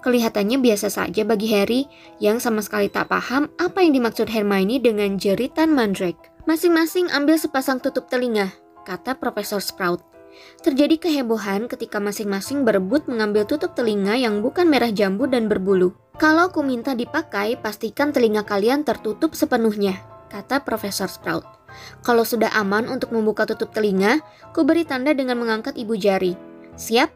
Kelihatannya 0.04 0.60
biasa 0.60 0.92
saja 0.92 1.22
bagi 1.24 1.48
Harry 1.56 1.88
yang 2.20 2.42
sama 2.42 2.60
sekali 2.60 2.92
tak 2.92 3.08
paham 3.08 3.48
apa 3.56 3.80
yang 3.80 3.96
dimaksud 3.96 4.28
Hermione 4.28 4.82
dengan 4.82 5.16
jeritan 5.16 5.72
mandrake. 5.72 6.30
Masing-masing 6.44 7.08
ambil 7.16 7.40
sepasang 7.40 7.80
tutup 7.80 8.12
telinga, 8.12 8.52
kata 8.84 9.16
Profesor 9.16 9.62
Sprout. 9.62 10.17
Terjadi 10.60 10.98
kehebohan 10.98 11.70
ketika 11.70 12.02
masing-masing 12.02 12.66
berebut 12.66 13.06
mengambil 13.06 13.46
tutup 13.46 13.72
telinga 13.78 14.18
yang 14.18 14.42
bukan 14.42 14.66
merah 14.66 14.90
jambu 14.90 15.30
dan 15.30 15.46
berbulu. 15.46 15.94
Kalau 16.18 16.50
ku 16.50 16.66
minta 16.66 16.98
dipakai, 16.98 17.54
pastikan 17.62 18.10
telinga 18.10 18.42
kalian 18.42 18.82
tertutup 18.82 19.38
sepenuhnya, 19.38 20.02
kata 20.34 20.66
Profesor 20.66 21.06
Sprout. 21.06 21.46
Kalau 22.02 22.26
sudah 22.26 22.50
aman 22.58 22.90
untuk 22.90 23.14
membuka 23.14 23.46
tutup 23.46 23.70
telinga, 23.70 24.18
ku 24.50 24.66
beri 24.66 24.82
tanda 24.82 25.14
dengan 25.14 25.38
mengangkat 25.38 25.78
ibu 25.78 25.94
jari. 25.94 26.34
Siap? 26.74 27.10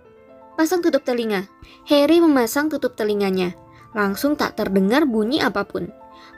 Pasang 0.54 0.84
tutup 0.84 1.02
telinga. 1.02 1.48
Harry 1.88 2.20
memasang 2.22 2.70
tutup 2.70 2.94
telinganya. 2.94 3.56
Langsung 3.96 4.38
tak 4.38 4.54
terdengar 4.54 5.08
bunyi 5.08 5.40
apa 5.42 5.64
pun. 5.66 5.90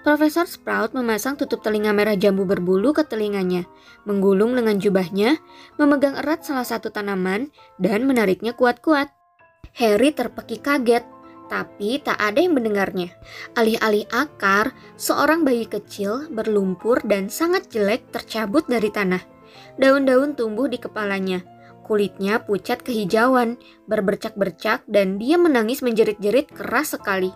Profesor 0.05 0.45
Sprout 0.45 0.93
memasang 0.93 1.41
tutup 1.41 1.65
telinga 1.65 1.89
merah 1.97 2.13
jambu 2.13 2.45
berbulu 2.45 2.93
ke 2.93 3.09
telinganya, 3.09 3.65
menggulung 4.05 4.53
dengan 4.53 4.77
jubahnya, 4.77 5.41
memegang 5.81 6.21
erat 6.21 6.45
salah 6.45 6.69
satu 6.69 6.93
tanaman, 6.93 7.49
dan 7.81 8.05
menariknya 8.05 8.53
kuat-kuat. 8.53 9.09
Harry 9.73 10.13
terpekik 10.13 10.61
kaget, 10.61 11.09
tapi 11.49 12.05
tak 12.05 12.21
ada 12.21 12.37
yang 12.37 12.53
mendengarnya. 12.53 13.17
Alih-alih 13.57 14.05
akar, 14.13 14.77
seorang 15.01 15.41
bayi 15.41 15.65
kecil 15.65 16.29
berlumpur 16.29 17.01
dan 17.09 17.33
sangat 17.33 17.73
jelek 17.73 18.05
tercabut 18.13 18.69
dari 18.69 18.93
tanah. 18.93 19.25
Daun-daun 19.81 20.37
tumbuh 20.37 20.69
di 20.69 20.77
kepalanya. 20.77 21.41
Kulitnya 21.81 22.45
pucat 22.45 22.85
kehijauan, 22.85 23.57
berbercak-bercak, 23.89 24.85
dan 24.85 25.17
dia 25.17 25.41
menangis 25.41 25.81
menjerit-jerit 25.81 26.53
keras 26.53 26.93
sekali. 26.93 27.33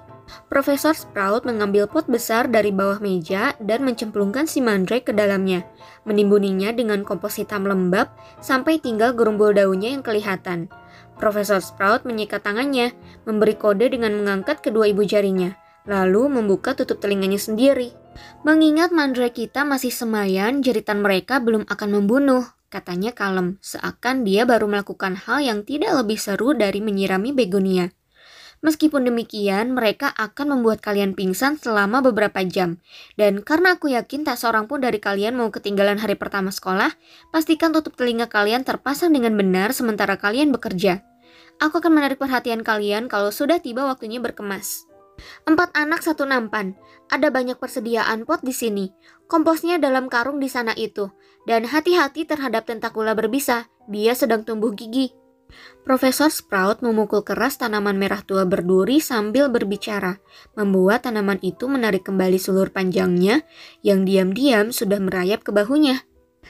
Profesor 0.49 0.93
Sprout 0.93 1.45
mengambil 1.49 1.89
pot 1.89 2.05
besar 2.09 2.49
dari 2.49 2.73
bawah 2.73 3.01
meja 3.01 3.57
dan 3.61 3.85
mencemplungkan 3.85 4.45
si 4.45 4.61
mandrake 4.61 5.09
ke 5.09 5.13
dalamnya, 5.17 5.65
menimbuninya 6.05 6.73
dengan 6.73 7.05
kompos 7.05 7.41
hitam 7.41 7.65
lembab 7.65 8.13
sampai 8.41 8.81
tinggal 8.81 9.17
gerumbul 9.17 9.53
daunnya 9.53 9.93
yang 9.93 10.05
kelihatan. 10.05 10.69
Profesor 11.19 11.59
Sprout 11.59 12.07
menyikat 12.07 12.47
tangannya, 12.47 12.95
memberi 13.27 13.59
kode 13.59 13.91
dengan 13.91 14.15
mengangkat 14.15 14.63
kedua 14.63 14.87
ibu 14.87 15.03
jarinya, 15.03 15.57
lalu 15.89 16.31
membuka 16.31 16.79
tutup 16.79 17.03
telinganya 17.03 17.41
sendiri. 17.41 17.91
Mengingat 18.47 18.95
mandrake 18.95 19.47
kita 19.47 19.67
masih 19.67 19.91
semayan, 19.91 20.63
jeritan 20.63 21.03
mereka 21.03 21.43
belum 21.43 21.67
akan 21.67 21.89
membunuh, 21.91 22.47
katanya 22.69 23.11
kalem, 23.17 23.57
seakan 23.65 24.23
dia 24.23 24.45
baru 24.45 24.69
melakukan 24.69 25.17
hal 25.17 25.43
yang 25.43 25.61
tidak 25.65 25.95
lebih 26.05 26.21
seru 26.21 26.55
dari 26.55 26.79
menyirami 26.85 27.33
begonia. 27.35 27.91
Meskipun 28.59 29.07
demikian, 29.07 29.71
mereka 29.71 30.11
akan 30.19 30.59
membuat 30.59 30.83
kalian 30.83 31.15
pingsan 31.15 31.55
selama 31.59 32.03
beberapa 32.03 32.43
jam. 32.43 32.83
Dan 33.15 33.47
karena 33.47 33.79
aku 33.79 33.95
yakin 33.95 34.27
tak 34.27 34.35
seorang 34.35 34.67
pun 34.67 34.83
dari 34.83 34.99
kalian 34.99 35.39
mau 35.39 35.55
ketinggalan 35.55 36.03
hari 36.03 36.19
pertama 36.19 36.51
sekolah, 36.51 36.91
pastikan 37.31 37.71
tutup 37.71 37.95
telinga 37.95 38.27
kalian 38.27 38.67
terpasang 38.67 39.15
dengan 39.15 39.39
benar 39.39 39.71
sementara 39.71 40.19
kalian 40.19 40.51
bekerja. 40.51 41.07
Aku 41.63 41.79
akan 41.79 42.03
menarik 42.03 42.19
perhatian 42.19 42.67
kalian 42.67 43.07
kalau 43.07 43.31
sudah 43.31 43.63
tiba 43.63 43.87
waktunya 43.87 44.19
berkemas. 44.19 44.87
Empat 45.47 45.75
anak 45.75 46.03
satu 46.07 46.23
nampan. 46.27 46.79
Ada 47.11 47.35
banyak 47.35 47.59
persediaan 47.59 48.23
pot 48.23 48.43
di 48.47 48.55
sini. 48.55 48.95
Komposnya 49.27 49.83
dalam 49.83 50.07
karung 50.07 50.39
di 50.39 50.47
sana 50.47 50.75
itu. 50.79 51.11
Dan 51.47 51.67
hati-hati 51.67 52.29
terhadap 52.29 52.69
tentakula 52.71 53.19
berbisa. 53.19 53.67
Dia 53.91 54.15
sedang 54.15 54.47
tumbuh 54.47 54.71
gigi. 54.77 55.11
Profesor 55.83 56.29
Sprout 56.29 56.85
memukul 56.85 57.25
keras 57.25 57.57
tanaman 57.57 57.97
merah 57.97 58.21
tua 58.21 58.45
berduri 58.45 59.01
sambil 59.01 59.49
berbicara, 59.49 60.21
membuat 60.53 61.09
tanaman 61.09 61.41
itu 61.41 61.65
menarik 61.65 62.05
kembali 62.05 62.37
seluruh 62.37 62.69
panjangnya 62.69 63.43
yang 63.81 64.05
diam-diam 64.05 64.69
sudah 64.69 65.01
merayap 65.01 65.41
ke 65.43 65.51
bahunya. 65.51 66.05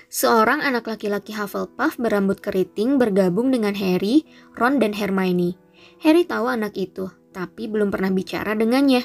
Seorang 0.08 0.64
anak 0.64 0.88
laki-laki 0.88 1.34
Hufflepuff 1.34 2.00
berambut 2.00 2.40
keriting 2.40 2.96
bergabung 2.96 3.50
dengan 3.50 3.74
Harry, 3.76 4.24
Ron, 4.56 4.80
dan 4.80 4.94
Hermione. 4.94 5.58
Harry 6.02 6.22
tahu 6.24 6.46
anak 6.48 6.74
itu, 6.78 7.10
tapi 7.34 7.66
belum 7.66 7.90
pernah 7.90 8.10
bicara 8.10 8.54
dengannya. 8.54 9.02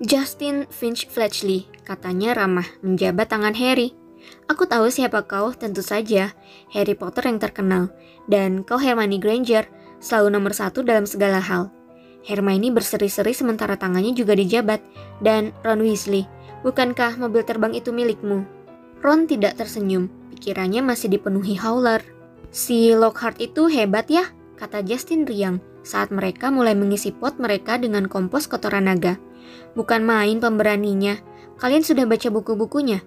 Justin 0.00 0.64
Finch 0.72 1.04
Fletchley, 1.12 1.68
katanya 1.84 2.32
ramah, 2.32 2.66
menjabat 2.80 3.28
tangan 3.28 3.52
Harry. 3.52 3.99
Aku 4.48 4.66
tahu 4.66 4.90
siapa 4.90 5.24
kau, 5.24 5.52
tentu 5.54 5.80
saja. 5.84 6.34
Harry 6.72 6.94
Potter 6.94 7.26
yang 7.26 7.38
terkenal. 7.38 7.94
Dan 8.26 8.66
kau 8.66 8.76
Hermione 8.76 9.20
Granger, 9.22 9.66
selalu 10.00 10.38
nomor 10.38 10.52
satu 10.56 10.84
dalam 10.84 11.04
segala 11.04 11.38
hal. 11.38 11.68
Hermione 12.24 12.72
berseri-seri 12.72 13.32
sementara 13.32 13.80
tangannya 13.80 14.12
juga 14.12 14.36
dijabat. 14.36 14.80
Dan 15.20 15.52
Ron 15.64 15.84
Weasley, 15.84 16.28
bukankah 16.66 17.16
mobil 17.16 17.44
terbang 17.44 17.72
itu 17.72 17.92
milikmu? 17.92 18.44
Ron 19.00 19.24
tidak 19.24 19.56
tersenyum, 19.56 20.12
pikirannya 20.36 20.84
masih 20.84 21.08
dipenuhi 21.08 21.56
Howler. 21.56 22.04
Si 22.52 22.92
Lockhart 22.92 23.40
itu 23.40 23.70
hebat 23.70 24.10
ya, 24.12 24.28
kata 24.60 24.84
Justin 24.84 25.24
riang 25.24 25.62
saat 25.80 26.12
mereka 26.12 26.52
mulai 26.52 26.76
mengisi 26.76 27.08
pot 27.12 27.40
mereka 27.40 27.80
dengan 27.80 28.06
kompos 28.06 28.44
kotoran 28.44 28.88
naga. 28.88 29.16
Bukan 29.72 30.04
main 30.04 30.38
pemberaninya, 30.38 31.16
kalian 31.56 31.80
sudah 31.80 32.04
baca 32.04 32.28
buku-bukunya? 32.28 33.00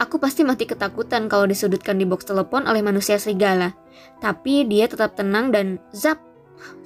Aku 0.00 0.16
pasti 0.16 0.46
mati 0.46 0.64
ketakutan 0.64 1.28
kalau 1.28 1.44
disudutkan 1.44 2.00
di 2.00 2.08
box 2.08 2.24
telepon 2.24 2.64
oleh 2.64 2.80
manusia 2.80 3.20
serigala. 3.20 3.76
Tapi 4.24 4.64
dia 4.64 4.88
tetap 4.88 5.16
tenang 5.18 5.52
dan 5.52 5.76
zap. 5.92 6.20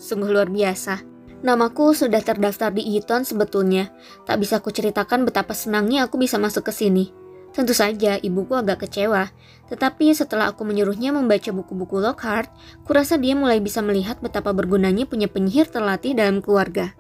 Sungguh 0.01 0.33
luar 0.33 0.51
biasa. 0.51 1.03
Namaku 1.45 1.93
sudah 1.93 2.25
terdaftar 2.25 2.73
di 2.73 2.97
Eton 2.97 3.23
sebetulnya. 3.23 3.93
Tak 4.25 4.41
bisa 4.41 4.59
aku 4.59 4.73
ceritakan 4.73 5.29
betapa 5.29 5.53
senangnya 5.53 6.09
aku 6.09 6.17
bisa 6.17 6.41
masuk 6.41 6.67
ke 6.67 6.73
sini. 6.73 7.13
Tentu 7.57 7.73
saja 7.73 8.21
ibuku 8.21 8.53
agak 8.53 8.85
kecewa, 8.85 9.33
tetapi 9.73 10.13
setelah 10.13 10.53
aku 10.53 10.69
menyuruhnya 10.69 11.09
membaca 11.17 11.49
buku-buku 11.57 12.05
Lockhart, 12.05 12.53
kurasa 12.85 13.17
dia 13.17 13.33
mulai 13.33 13.65
bisa 13.65 13.81
melihat 13.81 14.21
betapa 14.21 14.53
bergunanya 14.53 15.09
punya 15.09 15.25
penyihir 15.25 15.65
terlatih 15.73 16.13
dalam 16.13 16.45
keluarga. 16.45 16.93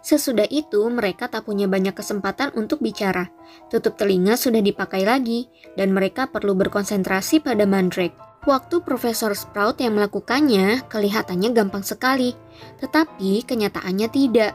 Sesudah 0.00 0.46
itu, 0.48 0.82
mereka 0.90 1.30
tak 1.30 1.46
punya 1.46 1.66
banyak 1.66 1.94
kesempatan 1.94 2.54
untuk 2.54 2.82
bicara. 2.82 3.30
Tutup 3.72 3.94
telinga 3.94 4.34
sudah 4.38 4.62
dipakai 4.62 5.04
lagi, 5.06 5.48
dan 5.74 5.94
mereka 5.94 6.30
perlu 6.30 6.54
berkonsentrasi 6.58 7.42
pada 7.42 7.66
Mandrake. 7.66 8.16
Waktu 8.46 8.80
Profesor 8.86 9.34
Sprout 9.34 9.82
yang 9.82 9.98
melakukannya, 9.98 10.86
kelihatannya 10.86 11.50
gampang 11.52 11.82
sekali, 11.82 12.32
tetapi 12.78 13.42
kenyataannya 13.44 14.08
tidak. 14.08 14.54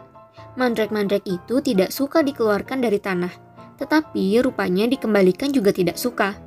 Mandrake-mandrake 0.56 1.28
itu 1.28 1.60
tidak 1.60 1.90
suka 1.92 2.24
dikeluarkan 2.24 2.80
dari 2.80 2.98
tanah, 2.98 3.34
tetapi 3.78 4.40
rupanya 4.40 4.88
dikembalikan 4.88 5.52
juga 5.52 5.76
tidak 5.76 6.00
suka. 6.00 6.38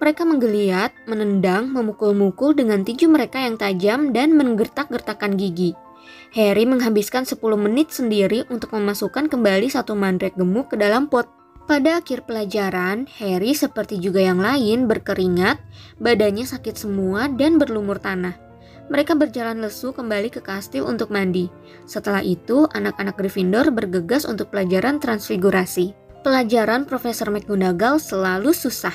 Mereka 0.00 0.24
menggeliat, 0.24 0.96
menendang, 1.04 1.68
memukul-mukul 1.76 2.56
dengan 2.56 2.80
tinju 2.80 3.04
mereka 3.12 3.44
yang 3.44 3.60
tajam 3.60 4.16
dan 4.16 4.32
menggertak-gertakkan 4.32 5.36
gigi. 5.36 5.76
Harry 6.30 6.62
menghabiskan 6.62 7.26
10 7.26 7.42
menit 7.58 7.90
sendiri 7.90 8.46
untuk 8.54 8.70
memasukkan 8.78 9.26
kembali 9.26 9.66
satu 9.66 9.98
mandrake 9.98 10.38
gemuk 10.38 10.70
ke 10.70 10.76
dalam 10.78 11.10
pot. 11.10 11.26
Pada 11.66 11.98
akhir 11.98 12.26
pelajaran, 12.26 13.10
Harry 13.18 13.54
seperti 13.54 13.98
juga 13.98 14.22
yang 14.22 14.38
lain 14.38 14.86
berkeringat, 14.86 15.58
badannya 15.98 16.46
sakit 16.46 16.78
semua 16.78 17.26
dan 17.26 17.58
berlumur 17.58 17.98
tanah. 17.98 18.38
Mereka 18.90 19.14
berjalan 19.14 19.62
lesu 19.62 19.94
kembali 19.94 20.34
ke 20.34 20.42
kastil 20.42 20.86
untuk 20.86 21.14
mandi. 21.14 21.46
Setelah 21.86 22.22
itu, 22.26 22.66
anak-anak 22.74 23.14
Gryffindor 23.18 23.70
bergegas 23.70 24.26
untuk 24.26 24.50
pelajaran 24.50 24.98
transfigurasi. 24.98 25.94
Pelajaran 26.26 26.86
Profesor 26.86 27.30
McGonagall 27.30 28.02
selalu 28.02 28.50
susah, 28.50 28.94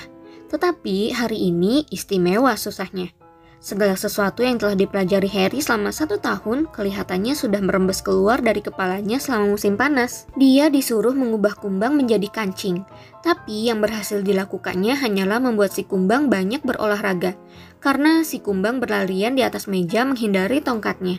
tetapi 0.52 1.16
hari 1.16 1.48
ini 1.48 1.88
istimewa 1.92 2.60
susahnya. 2.60 3.25
Segala 3.66 3.98
sesuatu 3.98 4.46
yang 4.46 4.62
telah 4.62 4.78
dipelajari 4.78 5.26
Harry 5.34 5.58
selama 5.58 5.90
satu 5.90 6.22
tahun 6.22 6.70
kelihatannya 6.70 7.34
sudah 7.34 7.66
merembes 7.66 8.06
keluar 8.06 8.38
dari 8.38 8.62
kepalanya 8.62 9.18
selama 9.18 9.58
musim 9.58 9.74
panas. 9.74 10.30
Dia 10.38 10.70
disuruh 10.70 11.18
mengubah 11.18 11.58
kumbang 11.58 11.98
menjadi 11.98 12.30
kancing, 12.30 12.86
tapi 13.26 13.66
yang 13.66 13.82
berhasil 13.82 14.22
dilakukannya 14.22 14.94
hanyalah 14.94 15.42
membuat 15.42 15.74
si 15.74 15.82
kumbang 15.82 16.30
banyak 16.30 16.62
berolahraga, 16.62 17.34
karena 17.82 18.22
si 18.22 18.38
kumbang 18.38 18.78
berlarian 18.78 19.34
di 19.34 19.42
atas 19.42 19.66
meja 19.66 20.06
menghindari 20.06 20.62
tongkatnya. 20.62 21.18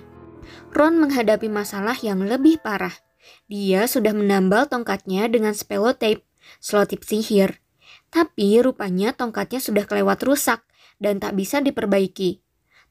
Ron 0.71 1.03
menghadapi 1.03 1.51
masalah 1.51 1.99
yang 1.99 2.23
lebih 2.23 2.63
parah. 2.63 2.95
Dia 3.51 3.91
sudah 3.91 4.15
menambal 4.15 4.71
tongkatnya 4.71 5.27
dengan 5.27 5.51
tape, 5.99 6.23
selotip 6.63 7.03
sihir. 7.03 7.59
Tapi 8.15 8.63
rupanya 8.63 9.11
tongkatnya 9.11 9.59
sudah 9.59 9.83
kelewat 9.83 10.23
rusak 10.23 10.63
dan 11.01 11.21
tak 11.21 11.37
bisa 11.37 11.61
diperbaiki. 11.61 12.41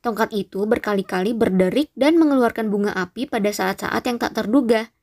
Tongkat 0.05 0.37
itu 0.37 0.69
berkali-kali 0.69 1.33
berderik 1.33 1.89
dan 1.97 2.21
mengeluarkan 2.21 2.69
bunga 2.69 2.93
api 2.93 3.25
pada 3.25 3.49
saat-saat 3.49 4.05
yang 4.05 4.21
tak 4.21 4.37
terduga. 4.37 4.93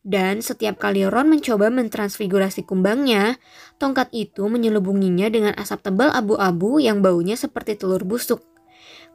Dan 0.00 0.40
setiap 0.40 0.80
kali 0.80 1.04
Ron 1.04 1.28
mencoba 1.28 1.68
mentransfigurasi 1.68 2.64
kumbangnya, 2.64 3.36
tongkat 3.76 4.08
itu 4.16 4.48
menyelubunginya 4.48 5.28
dengan 5.28 5.52
asap 5.60 5.92
tebal 5.92 6.08
abu-abu 6.12 6.80
yang 6.80 7.04
baunya 7.04 7.36
seperti 7.36 7.76
telur 7.76 8.04
busuk. 8.04 8.40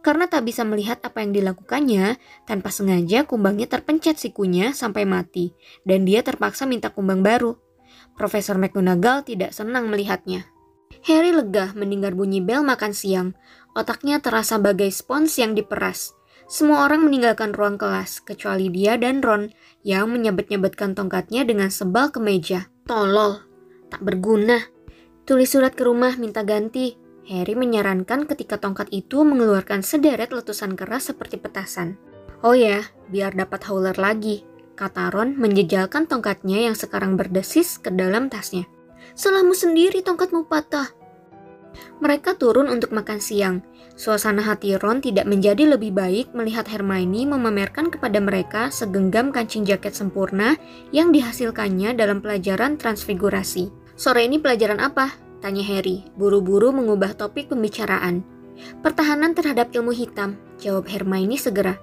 Karena 0.05 0.29
tak 0.29 0.45
bisa 0.45 0.61
melihat 0.61 1.01
apa 1.01 1.25
yang 1.25 1.33
dilakukannya, 1.33 2.21
tanpa 2.45 2.69
sengaja 2.69 3.25
kumbangnya 3.25 3.65
terpencet 3.65 4.21
sikunya 4.21 4.77
sampai 4.77 5.09
mati, 5.09 5.57
dan 5.81 6.05
dia 6.05 6.21
terpaksa 6.21 6.69
minta 6.69 6.93
kumbang 6.93 7.25
baru. 7.25 7.57
Profesor 8.13 8.61
McGonagall 8.61 9.25
tidak 9.25 9.57
senang 9.57 9.89
melihatnya. 9.89 10.54
Harry 11.05 11.29
lega 11.29 11.69
mendengar 11.77 12.17
bunyi 12.17 12.41
bel 12.41 12.65
makan 12.65 12.89
siang. 12.89 13.37
Otaknya 13.77 14.17
terasa 14.25 14.57
bagai 14.57 14.89
spons 14.89 15.37
yang 15.37 15.53
diperas. 15.53 16.17
Semua 16.49 16.85
orang 16.85 17.05
meninggalkan 17.05 17.53
ruang 17.53 17.77
kelas, 17.77 18.25
kecuali 18.25 18.73
dia 18.73 18.97
dan 18.97 19.21
Ron 19.21 19.53
yang 19.85 20.09
menyabet-nyabetkan 20.09 20.97
tongkatnya 20.97 21.45
dengan 21.45 21.69
sebal 21.69 22.09
ke 22.09 22.17
meja. 22.17 22.69
Tolol, 22.89 23.41
tak 23.89 24.01
berguna. 24.01 24.61
Tulis 25.29 25.49
surat 25.49 25.73
ke 25.77 25.85
rumah 25.85 26.17
minta 26.17 26.41
ganti. 26.41 26.97
Harry 27.25 27.57
menyarankan 27.57 28.29
ketika 28.29 28.61
tongkat 28.61 28.89
itu 28.93 29.25
mengeluarkan 29.25 29.81
sederet 29.81 30.29
letusan 30.29 30.77
keras 30.77 31.09
seperti 31.09 31.41
petasan. 31.41 31.97
Oh 32.45 32.53
ya, 32.53 32.85
biar 33.09 33.33
dapat 33.33 33.65
howler 33.65 33.97
lagi, 33.97 34.45
kata 34.77 35.09
Ron 35.09 35.33
menjejalkan 35.37 36.05
tongkatnya 36.05 36.69
yang 36.69 36.77
sekarang 36.77 37.17
berdesis 37.17 37.81
ke 37.81 37.89
dalam 37.89 38.29
tasnya. 38.29 38.69
Salahmu 39.15 39.55
sendiri 39.55 40.03
tongkatmu 40.03 40.43
patah. 40.51 40.91
Mereka 42.03 42.35
turun 42.35 42.67
untuk 42.67 42.91
makan 42.91 43.23
siang. 43.23 43.63
Suasana 43.95 44.43
hati 44.43 44.75
Ron 44.75 44.99
tidak 44.99 45.23
menjadi 45.23 45.71
lebih 45.71 45.95
baik 45.95 46.35
melihat 46.35 46.67
Hermione 46.67 47.23
memamerkan 47.23 47.87
kepada 47.87 48.19
mereka 48.19 48.67
segenggam 48.75 49.31
kancing 49.31 49.63
jaket 49.63 49.95
sempurna 49.95 50.59
yang 50.91 51.15
dihasilkannya 51.15 51.95
dalam 51.95 52.19
pelajaran 52.19 52.75
transfigurasi. 52.75 53.71
Sore 53.95 54.27
ini 54.27 54.35
pelajaran 54.35 54.83
apa? 54.83 55.15
Tanya 55.39 55.63
Harry, 55.63 56.03
buru-buru 56.19 56.75
mengubah 56.75 57.15
topik 57.15 57.47
pembicaraan. 57.47 58.19
Pertahanan 58.83 59.31
terhadap 59.31 59.71
ilmu 59.71 59.95
hitam, 59.95 60.35
jawab 60.59 60.91
Hermione 60.91 61.39
segera. 61.39 61.79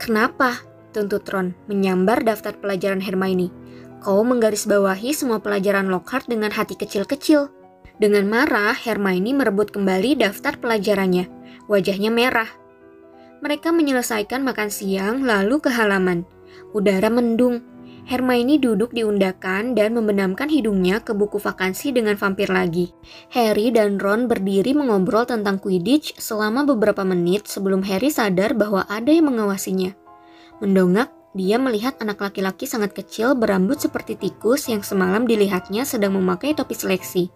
Kenapa? 0.00 0.64
Tuntut 0.96 1.28
Ron, 1.28 1.52
menyambar 1.68 2.24
daftar 2.24 2.56
pelajaran 2.56 3.04
Hermione. 3.04 3.65
Kau 4.06 4.22
menggarisbawahi 4.22 5.10
semua 5.10 5.42
pelajaran 5.42 5.90
Lockhart 5.90 6.30
dengan 6.30 6.54
hati 6.54 6.78
kecil-kecil. 6.78 7.50
Dengan 7.98 8.30
marah, 8.30 8.70
Hermione 8.70 9.34
merebut 9.34 9.74
kembali 9.74 10.22
daftar 10.22 10.62
pelajarannya. 10.62 11.26
Wajahnya 11.66 12.14
merah. 12.14 12.46
Mereka 13.42 13.74
menyelesaikan 13.74 14.46
makan 14.46 14.70
siang 14.70 15.26
lalu 15.26 15.58
ke 15.58 15.74
halaman. 15.74 16.22
Udara 16.70 17.10
mendung. 17.10 17.66
Hermione 18.06 18.62
duduk 18.62 18.94
di 18.94 19.02
undakan 19.02 19.74
dan 19.74 19.98
membenamkan 19.98 20.46
hidungnya 20.54 21.02
ke 21.02 21.10
buku 21.10 21.42
vakansi 21.42 21.90
dengan 21.90 22.14
vampir 22.14 22.46
lagi. 22.46 22.94
Harry 23.34 23.74
dan 23.74 23.98
Ron 23.98 24.30
berdiri 24.30 24.70
mengobrol 24.70 25.26
tentang 25.26 25.58
Quidditch 25.58 26.14
selama 26.14 26.62
beberapa 26.62 27.02
menit 27.02 27.50
sebelum 27.50 27.82
Harry 27.82 28.14
sadar 28.14 28.54
bahwa 28.54 28.86
ada 28.86 29.10
yang 29.10 29.34
mengawasinya. 29.34 29.98
Mendongak, 30.62 31.10
dia 31.36 31.60
melihat 31.60 32.00
anak 32.00 32.16
laki-laki 32.24 32.64
sangat 32.64 32.96
kecil 32.96 33.36
berambut 33.36 33.76
seperti 33.76 34.16
tikus 34.16 34.72
yang 34.72 34.80
semalam 34.80 35.28
dilihatnya 35.28 35.84
sedang 35.84 36.16
memakai 36.16 36.56
topi 36.56 36.72
seleksi. 36.72 37.28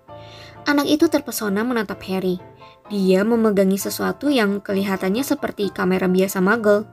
Anak 0.65 0.89
itu 0.89 1.05
terpesona 1.13 1.61
menatap 1.61 2.01
Harry. 2.09 2.41
Dia 2.89 3.29
memegangi 3.29 3.77
sesuatu 3.77 4.33
yang 4.33 4.65
kelihatannya 4.65 5.21
seperti 5.21 5.69
kamera 5.69 6.09
biasa 6.09 6.41
magel. 6.41 6.89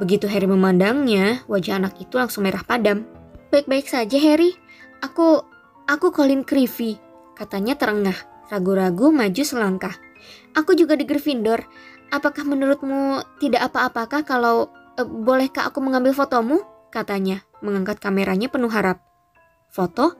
Begitu 0.00 0.24
Harry 0.32 0.48
memandangnya, 0.48 1.44
wajah 1.52 1.84
anak 1.84 2.00
itu 2.00 2.16
langsung 2.16 2.48
merah 2.48 2.64
padam. 2.64 3.04
Baik-baik 3.52 3.84
saja 3.84 4.16
Harry, 4.16 4.56
aku 5.04 5.44
aku 5.84 6.08
Colin 6.16 6.48
Creevy, 6.48 6.96
katanya 7.36 7.76
terengah, 7.76 8.16
ragu-ragu 8.48 9.12
maju 9.12 9.42
selangkah. 9.44 9.94
Aku 10.56 10.72
juga 10.72 10.96
di 10.96 11.04
Gryffindor. 11.04 11.60
Apakah 12.08 12.40
menurutmu 12.48 13.20
tidak 13.36 13.68
apa-apakah 13.68 14.24
kalau 14.24 14.72
e, 14.98 15.02
bolehkah 15.06 15.70
aku 15.70 15.78
mengambil 15.78 16.10
fotomu? 16.10 16.66
Katanya, 16.90 17.46
mengangkat 17.62 18.02
kameranya 18.02 18.50
penuh 18.50 18.72
harap. 18.72 18.98
Foto? 19.70 20.18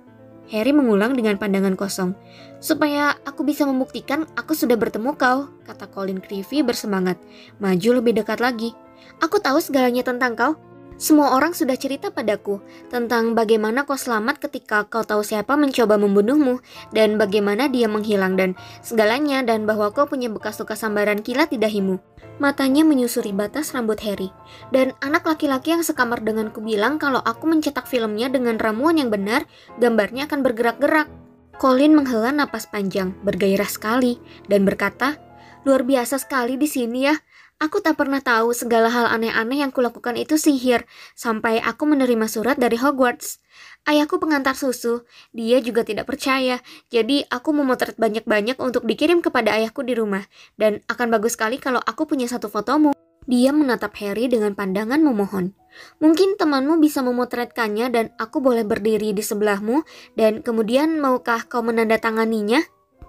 Harry 0.48 0.72
mengulang 0.72 1.12
dengan 1.12 1.36
pandangan 1.36 1.76
kosong. 1.76 2.16
Supaya 2.56 3.12
aku 3.28 3.44
bisa 3.44 3.68
membuktikan 3.68 4.24
aku 4.32 4.56
sudah 4.56 4.80
bertemu 4.80 5.12
kau, 5.20 5.52
kata 5.68 5.92
Colin 5.92 6.24
Creevy 6.24 6.64
bersemangat. 6.64 7.20
Maju 7.60 8.00
lebih 8.00 8.16
dekat 8.16 8.40
lagi. 8.40 8.72
Aku 9.20 9.44
tahu 9.44 9.60
segalanya 9.60 10.00
tentang 10.00 10.32
kau. 10.32 10.52
Semua 10.98 11.30
orang 11.38 11.54
sudah 11.54 11.78
cerita 11.78 12.10
padaku 12.10 12.58
tentang 12.90 13.38
bagaimana 13.38 13.86
kau 13.86 13.94
selamat 13.94 14.42
ketika 14.42 14.82
kau 14.82 15.06
tahu 15.06 15.22
siapa 15.22 15.54
mencoba 15.54 15.94
membunuhmu 15.94 16.58
dan 16.90 17.14
bagaimana 17.14 17.70
dia 17.70 17.86
menghilang 17.86 18.34
dan 18.34 18.58
segalanya 18.82 19.46
dan 19.46 19.62
bahwa 19.62 19.94
kau 19.94 20.10
punya 20.10 20.26
bekas 20.26 20.58
luka 20.58 20.74
sambaran 20.74 21.22
kilat 21.22 21.54
di 21.54 21.62
dahimu. 21.62 22.02
Matanya 22.38 22.86
menyusuri 22.86 23.34
batas 23.34 23.74
rambut 23.74 23.98
Harry. 24.06 24.30
Dan 24.70 24.94
anak 25.02 25.26
laki-laki 25.26 25.74
yang 25.74 25.82
sekamar 25.82 26.22
denganku 26.22 26.62
bilang 26.62 27.02
kalau 27.02 27.18
aku 27.18 27.50
mencetak 27.50 27.90
filmnya 27.90 28.30
dengan 28.30 28.62
ramuan 28.62 28.94
yang 28.94 29.10
benar, 29.10 29.46
gambarnya 29.82 30.30
akan 30.30 30.46
bergerak-gerak. 30.46 31.10
Colin 31.58 31.98
menghela 31.98 32.30
napas 32.30 32.70
panjang, 32.70 33.18
bergairah 33.26 33.66
sekali, 33.66 34.22
dan 34.46 34.62
berkata, 34.62 35.18
Luar 35.66 35.82
biasa 35.82 36.22
sekali 36.22 36.54
di 36.54 36.70
sini 36.70 37.10
ya. 37.10 37.18
Aku 37.58 37.82
tak 37.82 37.98
pernah 37.98 38.22
tahu 38.22 38.54
segala 38.54 38.86
hal 38.86 39.10
aneh-aneh 39.10 39.66
yang 39.66 39.74
kulakukan 39.74 40.14
itu 40.14 40.38
sihir, 40.38 40.86
sampai 41.18 41.58
aku 41.58 41.90
menerima 41.90 42.30
surat 42.30 42.54
dari 42.54 42.78
Hogwarts. 42.78 43.42
Ayahku 43.88 44.20
pengantar 44.20 44.52
susu, 44.52 45.08
dia 45.32 45.64
juga 45.64 45.80
tidak 45.80 46.04
percaya, 46.04 46.60
jadi 46.92 47.24
aku 47.32 47.56
memotret 47.56 47.96
banyak-banyak 47.96 48.60
untuk 48.60 48.84
dikirim 48.84 49.24
kepada 49.24 49.56
ayahku 49.56 49.80
di 49.80 49.96
rumah, 49.96 50.28
dan 50.60 50.84
akan 50.92 51.08
bagus 51.08 51.40
sekali 51.40 51.56
kalau 51.56 51.80
aku 51.80 52.04
punya 52.04 52.28
satu 52.28 52.52
fotomu. 52.52 52.92
Dia 53.24 53.48
menatap 53.48 53.96
Harry 54.04 54.28
dengan 54.28 54.52
pandangan 54.52 55.00
memohon. 55.00 55.56
Mungkin 56.04 56.36
temanmu 56.36 56.76
bisa 56.84 57.00
memotretkannya 57.00 57.88
dan 57.88 58.12
aku 58.20 58.44
boleh 58.44 58.68
berdiri 58.68 59.16
di 59.16 59.24
sebelahmu, 59.24 59.88
dan 60.20 60.44
kemudian 60.44 61.00
maukah 61.00 61.48
kau 61.48 61.64
menandatanganinya? 61.64 62.60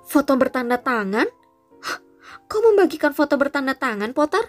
Foto 0.08 0.40
bertanda 0.40 0.80
tangan? 0.80 1.28
Kau 2.48 2.64
membagikan 2.64 3.12
foto 3.12 3.36
bertanda 3.36 3.76
tangan, 3.76 4.16
Potter? 4.16 4.48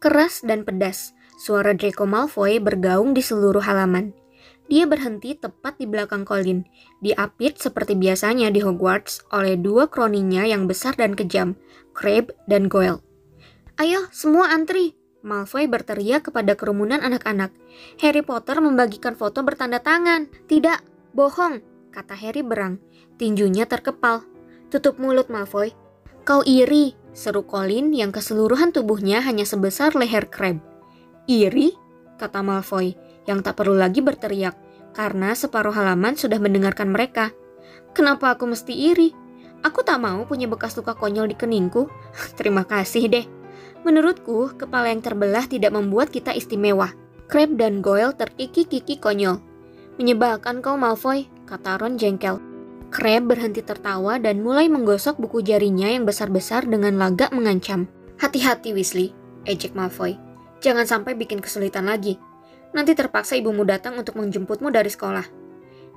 Keras 0.00 0.40
dan 0.40 0.64
pedas, 0.64 1.12
suara 1.36 1.76
Draco 1.76 2.08
Malfoy 2.08 2.64
bergaung 2.64 3.12
di 3.12 3.20
seluruh 3.20 3.60
halaman. 3.60 4.24
Dia 4.66 4.82
berhenti 4.82 5.38
tepat 5.38 5.78
di 5.78 5.86
belakang 5.86 6.26
Colin, 6.26 6.66
diapit 6.98 7.62
seperti 7.62 7.94
biasanya 7.94 8.50
di 8.50 8.58
Hogwarts 8.58 9.22
oleh 9.30 9.54
dua 9.54 9.86
kroninya 9.86 10.42
yang 10.42 10.66
besar 10.66 10.98
dan 10.98 11.14
kejam, 11.14 11.54
Crabbe 11.94 12.34
dan 12.50 12.66
Goyle. 12.66 12.98
Ayo, 13.78 14.10
semua 14.10 14.50
antri! 14.50 14.98
Malfoy 15.26 15.66
berteriak 15.66 16.30
kepada 16.30 16.54
kerumunan 16.54 17.02
anak-anak. 17.02 17.50
Harry 17.98 18.22
Potter 18.22 18.62
membagikan 18.62 19.18
foto 19.18 19.42
bertanda 19.42 19.82
tangan. 19.82 20.30
Tidak, 20.46 21.10
bohong, 21.18 21.62
kata 21.90 22.14
Harry 22.14 22.46
berang. 22.46 22.78
Tinjunya 23.18 23.66
terkepal. 23.66 24.22
Tutup 24.70 25.02
mulut, 25.02 25.26
Malfoy. 25.26 25.74
Kau 26.22 26.46
iri, 26.46 26.94
seru 27.10 27.42
Colin 27.42 27.90
yang 27.90 28.14
keseluruhan 28.14 28.70
tubuhnya 28.70 29.18
hanya 29.22 29.42
sebesar 29.42 29.98
leher 29.98 30.30
Crab. 30.30 30.62
Iri? 31.26 31.74
kata 32.16 32.40
Malfoy, 32.40 32.96
yang 33.26 33.42
tak 33.42 33.58
perlu 33.60 33.74
lagi 33.74 34.00
berteriak, 34.00 34.54
karena 34.96 35.36
separuh 35.36 35.74
halaman 35.74 36.16
sudah 36.16 36.40
mendengarkan 36.40 36.90
mereka. 36.90 37.34
Kenapa 37.92 38.34
aku 38.34 38.48
mesti 38.48 38.72
iri? 38.72 39.12
Aku 39.66 39.82
tak 39.82 39.98
mau 39.98 40.22
punya 40.24 40.46
bekas 40.46 40.78
luka 40.78 40.94
konyol 40.94 41.30
di 41.30 41.36
keningku. 41.36 41.90
Terima 42.38 42.62
kasih 42.64 43.10
deh. 43.10 43.26
Menurutku, 43.82 44.54
kepala 44.58 44.90
yang 44.90 45.02
terbelah 45.02 45.46
tidak 45.46 45.74
membuat 45.74 46.10
kita 46.10 46.34
istimewa. 46.34 46.90
Crab 47.26 47.58
dan 47.58 47.82
Goyle 47.82 48.14
terkiki-kiki 48.14 49.02
konyol. 49.02 49.42
Menyebalkan 49.98 50.62
kau 50.62 50.78
Malfoy, 50.78 51.26
kata 51.48 51.78
Ron 51.82 51.98
jengkel. 51.98 52.38
Crab 52.94 53.26
berhenti 53.26 53.66
tertawa 53.66 54.22
dan 54.22 54.46
mulai 54.46 54.70
menggosok 54.70 55.18
buku 55.18 55.42
jarinya 55.42 55.90
yang 55.90 56.06
besar-besar 56.06 56.68
dengan 56.70 56.94
lagak 56.98 57.34
mengancam. 57.34 57.90
Hati-hati 58.22 58.70
Weasley, 58.70 59.10
ejek 59.44 59.74
Malfoy. 59.74 60.14
Jangan 60.62 60.86
sampai 60.86 61.18
bikin 61.18 61.42
kesulitan 61.42 61.90
lagi. 61.90 62.18
Nanti 62.76 62.92
terpaksa 62.92 63.40
ibumu 63.40 63.64
datang 63.64 63.96
untuk 63.96 64.20
menjemputmu 64.20 64.68
dari 64.68 64.92
sekolah. 64.92 65.24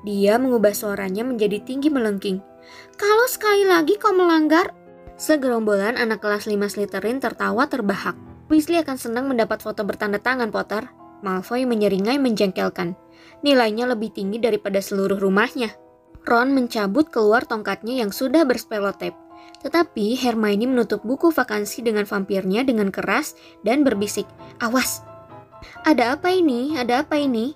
Dia 0.07 0.39
mengubah 0.39 0.71
suaranya 0.71 1.27
menjadi 1.27 1.59
tinggi 1.59 1.91
melengking. 1.91 2.39
Kalau 2.95 3.27
sekali 3.27 3.67
lagi 3.67 3.99
kau 3.99 4.15
melanggar... 4.15 4.71
Segerombolan 5.19 5.99
anak 5.99 6.23
kelas 6.23 6.47
5 6.47 6.55
Slytherin 6.55 7.19
tertawa 7.19 7.67
terbahak. 7.67 8.15
Weasley 8.47 8.79
akan 8.79 8.95
senang 8.95 9.27
mendapat 9.27 9.59
foto 9.59 9.83
bertanda 9.83 10.15
tangan, 10.15 10.47
Potter. 10.47 10.87
Malfoy 11.19 11.67
menyeringai 11.67 12.15
menjengkelkan. 12.15 12.95
Nilainya 13.43 13.83
lebih 13.83 14.15
tinggi 14.15 14.39
daripada 14.39 14.79
seluruh 14.79 15.19
rumahnya. 15.19 15.75
Ron 16.23 16.55
mencabut 16.55 17.11
keluar 17.11 17.43
tongkatnya 17.43 17.99
yang 17.99 18.15
sudah 18.15 18.47
berspelotep. 18.47 19.11
Tetapi 19.59 20.15
Hermione 20.15 20.71
menutup 20.71 21.03
buku 21.03 21.35
vakansi 21.35 21.83
dengan 21.83 22.07
vampirnya 22.07 22.63
dengan 22.63 22.87
keras 22.87 23.35
dan 23.67 23.83
berbisik, 23.83 24.23
Awas! 24.63 25.08
Ada 25.87 26.19
apa 26.19 26.35
ini? 26.35 26.75
Ada 26.75 27.07
apa 27.07 27.15
ini? 27.15 27.55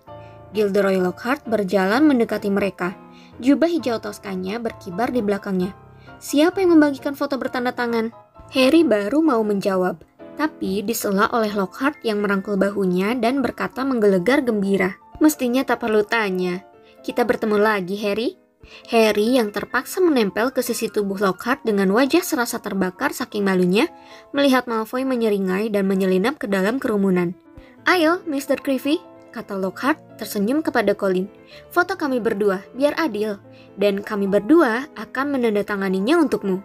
Gilderoy 0.55 1.01
Lockhart 1.01 1.43
berjalan 1.43 2.07
mendekati 2.07 2.47
mereka. 2.47 2.95
Jubah 3.43 3.67
hijau 3.67 3.99
toskanya 3.99 4.61
berkibar 4.63 5.11
di 5.11 5.19
belakangnya. 5.19 5.75
Siapa 6.23 6.63
yang 6.63 6.79
membagikan 6.79 7.19
foto 7.19 7.35
bertanda 7.35 7.75
tangan? 7.75 8.15
Harry 8.55 8.87
baru 8.87 9.19
mau 9.19 9.43
menjawab, 9.43 9.99
tapi 10.39 10.85
disela 10.85 11.27
oleh 11.35 11.51
Lockhart 11.51 11.99
yang 12.07 12.23
merangkul 12.23 12.55
bahunya 12.55 13.19
dan 13.19 13.43
berkata 13.43 13.83
menggelegar 13.83 14.45
gembira. 14.45 14.95
Mestinya 15.19 15.67
tak 15.67 15.83
perlu 15.83 16.07
tanya. 16.07 16.63
Kita 17.03 17.27
bertemu 17.27 17.59
lagi, 17.59 17.99
Harry. 17.99 18.39
Harry 18.87 19.35
yang 19.35 19.51
terpaksa 19.51 19.99
menempel 19.99 20.55
ke 20.55 20.63
sisi 20.63 20.87
tubuh 20.87 21.19
Lockhart 21.19 21.67
dengan 21.67 21.91
wajah 21.91 22.23
serasa 22.23 22.63
terbakar 22.63 23.11
saking 23.11 23.43
malunya, 23.43 23.91
melihat 24.31 24.63
Malfoy 24.63 25.03
menyeringai 25.03 25.67
dan 25.67 25.83
menyelinap 25.91 26.39
ke 26.39 26.47
dalam 26.47 26.79
kerumunan. 26.79 27.35
Ayo, 27.83 28.23
Mr. 28.23 28.63
Creevy, 28.63 29.03
kata 29.35 29.59
Lockhart 29.59 29.99
tersenyum 30.15 30.63
kepada 30.63 30.95
Colin. 30.95 31.27
Foto 31.67 31.99
kami 31.99 32.23
berdua, 32.23 32.63
biar 32.71 32.95
adil, 32.95 33.35
dan 33.75 33.99
kami 33.99 34.23
berdua 34.23 34.87
akan 34.95 35.35
menandatanganinya 35.35 36.15
untukmu. 36.15 36.63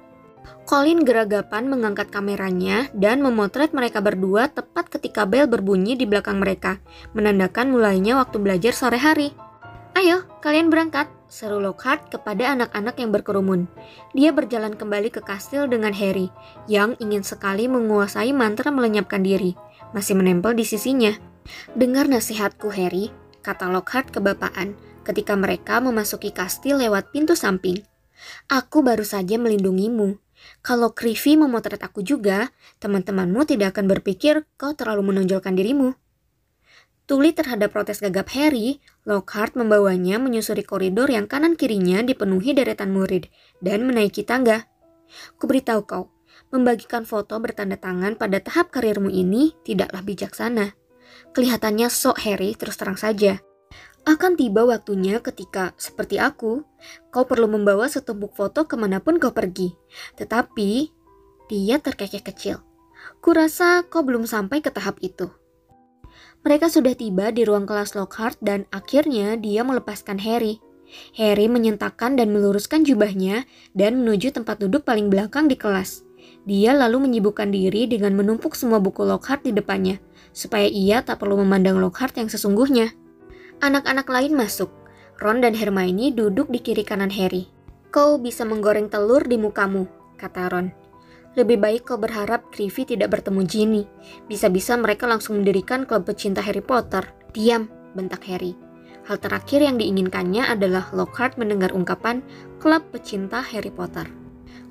Colin 0.63 1.03
geragapan 1.03 1.67
mengangkat 1.67 2.15
kameranya 2.15 2.87
dan 2.95 3.19
memotret 3.19 3.75
mereka 3.75 3.99
berdua 3.99 4.47
tepat 4.47 4.95
ketika 4.95 5.27
bel 5.27 5.51
berbunyi 5.51 5.99
di 5.99 6.07
belakang 6.07 6.39
mereka, 6.39 6.79
menandakan 7.19 7.75
mulainya 7.75 8.15
waktu 8.23 8.39
belajar 8.39 8.71
sore 8.71 9.03
hari. 9.03 9.35
Ayo, 9.99 10.23
kalian 10.39 10.71
berangkat, 10.71 11.11
seru 11.27 11.59
Lockhart 11.59 12.15
kepada 12.15 12.55
anak-anak 12.55 12.95
yang 12.95 13.11
berkerumun. 13.11 13.67
Dia 14.15 14.31
berjalan 14.31 14.79
kembali 14.79 15.11
ke 15.11 15.19
kastil 15.19 15.67
dengan 15.67 15.91
Harry, 15.91 16.31
yang 16.71 16.95
ingin 17.03 17.27
sekali 17.27 17.67
menguasai 17.67 18.31
mantra 18.31 18.71
melenyapkan 18.71 19.27
diri, 19.27 19.59
masih 19.97 20.19
menempel 20.19 20.57
di 20.57 20.65
sisinya. 20.65 21.15
Dengar 21.73 22.09
nasihatku, 22.09 22.69
Harry, 22.73 23.09
kata 23.41 23.73
Lockhart 23.73 24.13
kebapaan 24.13 24.77
ketika 25.07 25.33
mereka 25.33 25.81
memasuki 25.81 26.29
kastil 26.35 26.77
lewat 26.77 27.09
pintu 27.15 27.33
samping. 27.33 27.81
Aku 28.51 28.85
baru 28.85 29.07
saja 29.07 29.41
melindungimu. 29.41 30.21
Kalau 30.63 30.93
Creevy 30.95 31.35
memotret 31.35 31.81
aku 31.83 32.05
juga, 32.05 32.53
teman-temanmu 32.79 33.43
tidak 33.49 33.75
akan 33.75 33.91
berpikir 33.91 34.45
kau 34.61 34.77
terlalu 34.77 35.15
menonjolkan 35.15 35.57
dirimu. 35.57 35.97
Tuli 37.09 37.33
terhadap 37.33 37.73
protes 37.73 38.05
gagap 38.05 38.29
Harry, 38.37 38.85
Lockhart 39.09 39.57
membawanya 39.57 40.21
menyusuri 40.21 40.61
koridor 40.61 41.09
yang 41.09 41.25
kanan 41.25 41.57
kirinya 41.57 42.05
dipenuhi 42.05 42.53
deretan 42.53 42.93
murid 42.93 43.33
dan 43.65 43.89
menaiki 43.89 44.29
tangga. 44.29 44.69
Kuberitahu 45.41 45.89
kau, 45.89 46.13
membagikan 46.49 47.05
foto 47.05 47.37
bertanda 47.41 47.77
tangan 47.77 48.17
pada 48.17 48.41
tahap 48.41 48.73
karirmu 48.73 49.13
ini 49.13 49.57
tidaklah 49.65 50.01
bijaksana. 50.01 50.77
Kelihatannya 51.37 51.89
sok 51.93 52.25
Harry 52.25 52.57
terus 52.57 52.77
terang 52.81 52.97
saja. 52.97 53.41
Akan 54.09 54.41
tiba 54.41 54.65
waktunya 54.65 55.21
ketika, 55.21 55.77
seperti 55.77 56.17
aku, 56.17 56.65
kau 57.13 57.25
perlu 57.29 57.45
membawa 57.45 57.93
setumpuk 57.93 58.33
foto 58.33 58.65
ke 58.65 58.73
mana 58.81 59.05
pun 59.05 59.21
kau 59.21 59.37
pergi. 59.37 59.77
Tetapi, 60.17 60.89
dia 61.53 61.77
terkekeh 61.77 62.25
kecil. 62.25 62.65
Kurasa 63.21 63.85
kau 63.85 64.01
belum 64.01 64.25
sampai 64.25 64.65
ke 64.65 64.73
tahap 64.73 64.97
itu. 65.05 65.29
Mereka 66.41 66.73
sudah 66.73 66.97
tiba 66.97 67.29
di 67.35 67.45
ruang 67.45 67.69
kelas 67.69 67.93
Lockhart 67.99 68.41
dan 68.41 68.65
akhirnya 68.73 69.37
dia 69.37 69.61
melepaskan 69.61 70.23
Harry. 70.25 70.63
Harry 71.13 71.45
menyentakkan 71.53 72.17
dan 72.17 72.33
meluruskan 72.33 72.89
jubahnya 72.89 73.45
dan 73.77 74.01
menuju 74.01 74.33
tempat 74.33 74.57
duduk 74.57 74.89
paling 74.89 75.13
belakang 75.13 75.53
di 75.53 75.61
kelas. 75.61 76.08
Dia 76.49 76.73
lalu 76.73 77.05
menyibukkan 77.05 77.53
diri 77.53 77.85
dengan 77.85 78.17
menumpuk 78.17 78.57
semua 78.57 78.81
buku 78.81 79.05
Lockhart 79.05 79.45
di 79.45 79.53
depannya 79.53 80.01
supaya 80.33 80.65
ia 80.65 81.05
tak 81.05 81.21
perlu 81.21 81.37
memandang 81.45 81.77
Lockhart 81.77 82.17
yang 82.17 82.33
sesungguhnya. 82.33 82.97
Anak-anak 83.61 84.09
lain 84.09 84.33
masuk. 84.33 84.73
Ron 85.21 85.45
dan 85.45 85.53
Hermione 85.53 86.09
duduk 86.09 86.49
di 86.49 86.65
kiri 86.65 86.89
kanan 86.89 87.13
Harry. 87.13 87.53
Kau 87.93 88.17
bisa 88.17 88.49
menggoreng 88.49 88.89
telur 88.89 89.29
di 89.29 89.37
mukamu, 89.37 89.85
kata 90.17 90.49
Ron. 90.49 90.73
Lebih 91.37 91.61
baik 91.61 91.83
kau 91.85 92.01
berharap 92.01 92.49
Creevy 92.49 92.97
tidak 92.97 93.13
bertemu 93.13 93.45
Ginny. 93.45 93.85
Bisa-bisa 94.25 94.73
mereka 94.81 95.05
langsung 95.05 95.45
mendirikan 95.45 95.85
klub 95.85 96.09
pecinta 96.09 96.41
Harry 96.41 96.65
Potter. 96.65 97.05
Diam, 97.37 97.69
bentak 97.93 98.25
Harry. 98.25 98.57
Hal 99.05 99.21
terakhir 99.21 99.61
yang 99.61 99.77
diinginkannya 99.77 100.49
adalah 100.49 100.89
Lockhart 100.97 101.37
mendengar 101.37 101.77
ungkapan 101.77 102.25
klub 102.57 102.89
pecinta 102.89 103.45
Harry 103.45 103.75
Potter. 103.75 104.28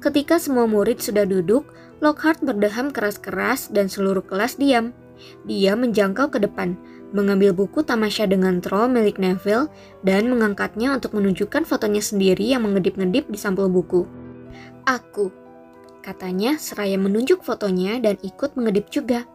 Ketika 0.07 0.39
semua 0.39 0.63
murid 0.71 1.03
sudah 1.03 1.27
duduk, 1.27 1.67
Lockhart 1.99 2.39
berdeham 2.39 2.95
keras-keras 2.95 3.67
dan 3.75 3.91
seluruh 3.91 4.23
kelas 4.23 4.55
diam. 4.55 4.95
Dia 5.43 5.75
menjangkau 5.75 6.31
ke 6.31 6.39
depan, 6.39 6.79
mengambil 7.11 7.51
buku 7.51 7.83
tamasya 7.83 8.23
dengan 8.23 8.63
troll 8.63 8.87
milik 8.87 9.19
Neville, 9.19 9.67
dan 10.07 10.31
mengangkatnya 10.31 10.95
untuk 10.95 11.11
menunjukkan 11.11 11.67
fotonya 11.67 11.99
sendiri 11.99 12.55
yang 12.55 12.63
mengedip-ngedip 12.63 13.27
di 13.27 13.35
sampul 13.35 13.67
buku. 13.67 14.07
Aku, 14.87 15.27
katanya 15.99 16.55
seraya 16.55 16.95
menunjuk 16.95 17.43
fotonya 17.43 17.99
dan 17.99 18.15
ikut 18.23 18.55
mengedip 18.55 18.87
juga. 18.87 19.27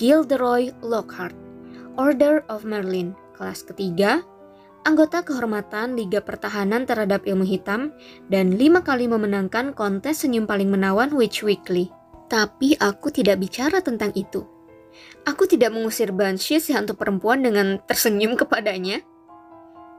Gilderoy 0.00 0.72
Lockhart, 0.80 1.36
Order 2.00 2.48
of 2.48 2.64
Merlin, 2.64 3.12
kelas 3.36 3.60
ketiga, 3.60 4.24
anggota 4.88 5.20
kehormatan 5.20 6.00
Liga 6.00 6.24
Pertahanan 6.24 6.88
terhadap 6.88 7.28
Ilmu 7.28 7.44
Hitam, 7.44 7.92
dan 8.32 8.56
lima 8.56 8.80
kali 8.80 9.04
memenangkan 9.04 9.76
kontes 9.76 10.24
senyum 10.24 10.48
paling 10.48 10.72
menawan 10.72 11.12
Witch 11.12 11.44
Weekly. 11.44 11.92
Tapi 12.32 12.72
aku 12.80 13.12
tidak 13.12 13.44
bicara 13.44 13.84
tentang 13.84 14.16
itu. 14.16 14.48
Aku 15.28 15.44
tidak 15.44 15.76
mengusir 15.76 16.08
Banshee 16.08 16.56
si 16.56 16.72
hantu 16.72 16.96
perempuan 16.96 17.44
dengan 17.44 17.76
tersenyum 17.84 18.32
kepadanya. 18.40 19.04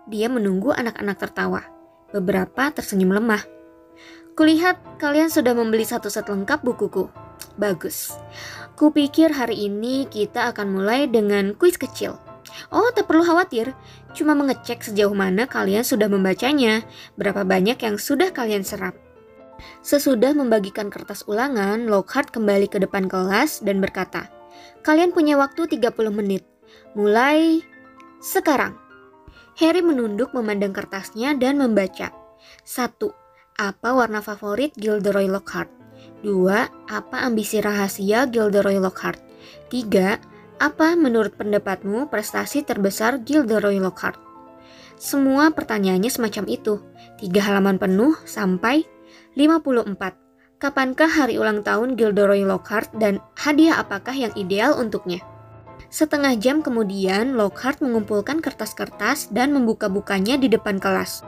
Dia 0.09 0.25
menunggu 0.25 0.73
anak-anak 0.73 1.17
tertawa. 1.21 1.61
Beberapa 2.09 2.73
tersenyum 2.73 3.13
lemah. 3.13 3.45
Kulihat 4.33 4.97
kalian 4.97 5.29
sudah 5.29 5.53
membeli 5.53 5.85
satu 5.85 6.09
set 6.09 6.25
lengkap 6.25 6.65
bukuku. 6.65 7.05
Bagus. 7.61 8.17
Kupikir 8.73 9.37
hari 9.37 9.69
ini 9.69 10.09
kita 10.09 10.49
akan 10.49 10.81
mulai 10.81 11.05
dengan 11.05 11.53
kuis 11.53 11.77
kecil. 11.77 12.17
Oh, 12.69 12.89
tak 12.93 13.09
perlu 13.09 13.25
khawatir. 13.25 13.73
Cuma 14.13 14.33
mengecek 14.33 14.81
sejauh 14.81 15.13
mana 15.13 15.45
kalian 15.45 15.85
sudah 15.85 16.09
membacanya, 16.09 16.85
berapa 17.15 17.45
banyak 17.45 17.77
yang 17.79 17.95
sudah 17.97 18.33
kalian 18.33 18.65
serap. 18.65 18.97
Sesudah 19.83 20.31
membagikan 20.31 20.87
kertas 20.87 21.27
ulangan, 21.27 21.87
Lockhart 21.87 22.31
kembali 22.31 22.71
ke 22.71 22.79
depan 22.79 23.11
kelas 23.11 23.63
dan 23.63 23.83
berkata, 23.83 24.31
Kalian 24.83 25.11
punya 25.11 25.35
waktu 25.35 25.67
30 25.67 25.91
menit. 26.11 26.47
Mulai 26.95 27.59
sekarang. 28.23 28.75
Harry 29.59 29.83
menunduk 29.83 30.31
memandang 30.31 30.71
kertasnya 30.71 31.35
dan 31.35 31.59
membaca. 31.59 32.15
1. 32.63 32.95
Apa 33.59 33.89
warna 33.91 34.23
favorit 34.23 34.71
Gilderoy 34.79 35.27
Lockhart? 35.27 35.67
2. 36.23 36.87
Apa 36.87 37.27
ambisi 37.27 37.59
rahasia 37.59 38.23
Gilderoy 38.31 38.79
Lockhart? 38.79 39.19
3. 39.67 40.28
Apa 40.59 40.99
menurut 40.99 41.39
pendapatmu 41.39 42.11
prestasi 42.11 42.67
terbesar 42.67 43.23
Gilderoy 43.23 43.79
Lockhart? 43.79 44.19
Semua 44.99 45.55
pertanyaannya 45.55 46.11
semacam 46.11 46.43
itu. 46.51 46.83
Tiga 47.15 47.47
halaman 47.47 47.79
penuh 47.79 48.19
sampai 48.27 48.83
54. 49.39 49.95
Kapankah 50.59 51.07
hari 51.07 51.39
ulang 51.39 51.63
tahun 51.63 51.95
Gilderoy 51.95 52.43
Lockhart 52.43 52.91
dan 52.99 53.23
hadiah 53.39 53.79
apakah 53.79 54.11
yang 54.11 54.35
ideal 54.35 54.75
untuknya? 54.75 55.23
Setengah 55.87 56.35
jam 56.35 56.59
kemudian, 56.59 57.39
Lockhart 57.39 57.79
mengumpulkan 57.79 58.43
kertas-kertas 58.43 59.31
dan 59.31 59.55
membuka-bukanya 59.55 60.35
di 60.35 60.51
depan 60.51 60.75
kelas. 60.75 61.23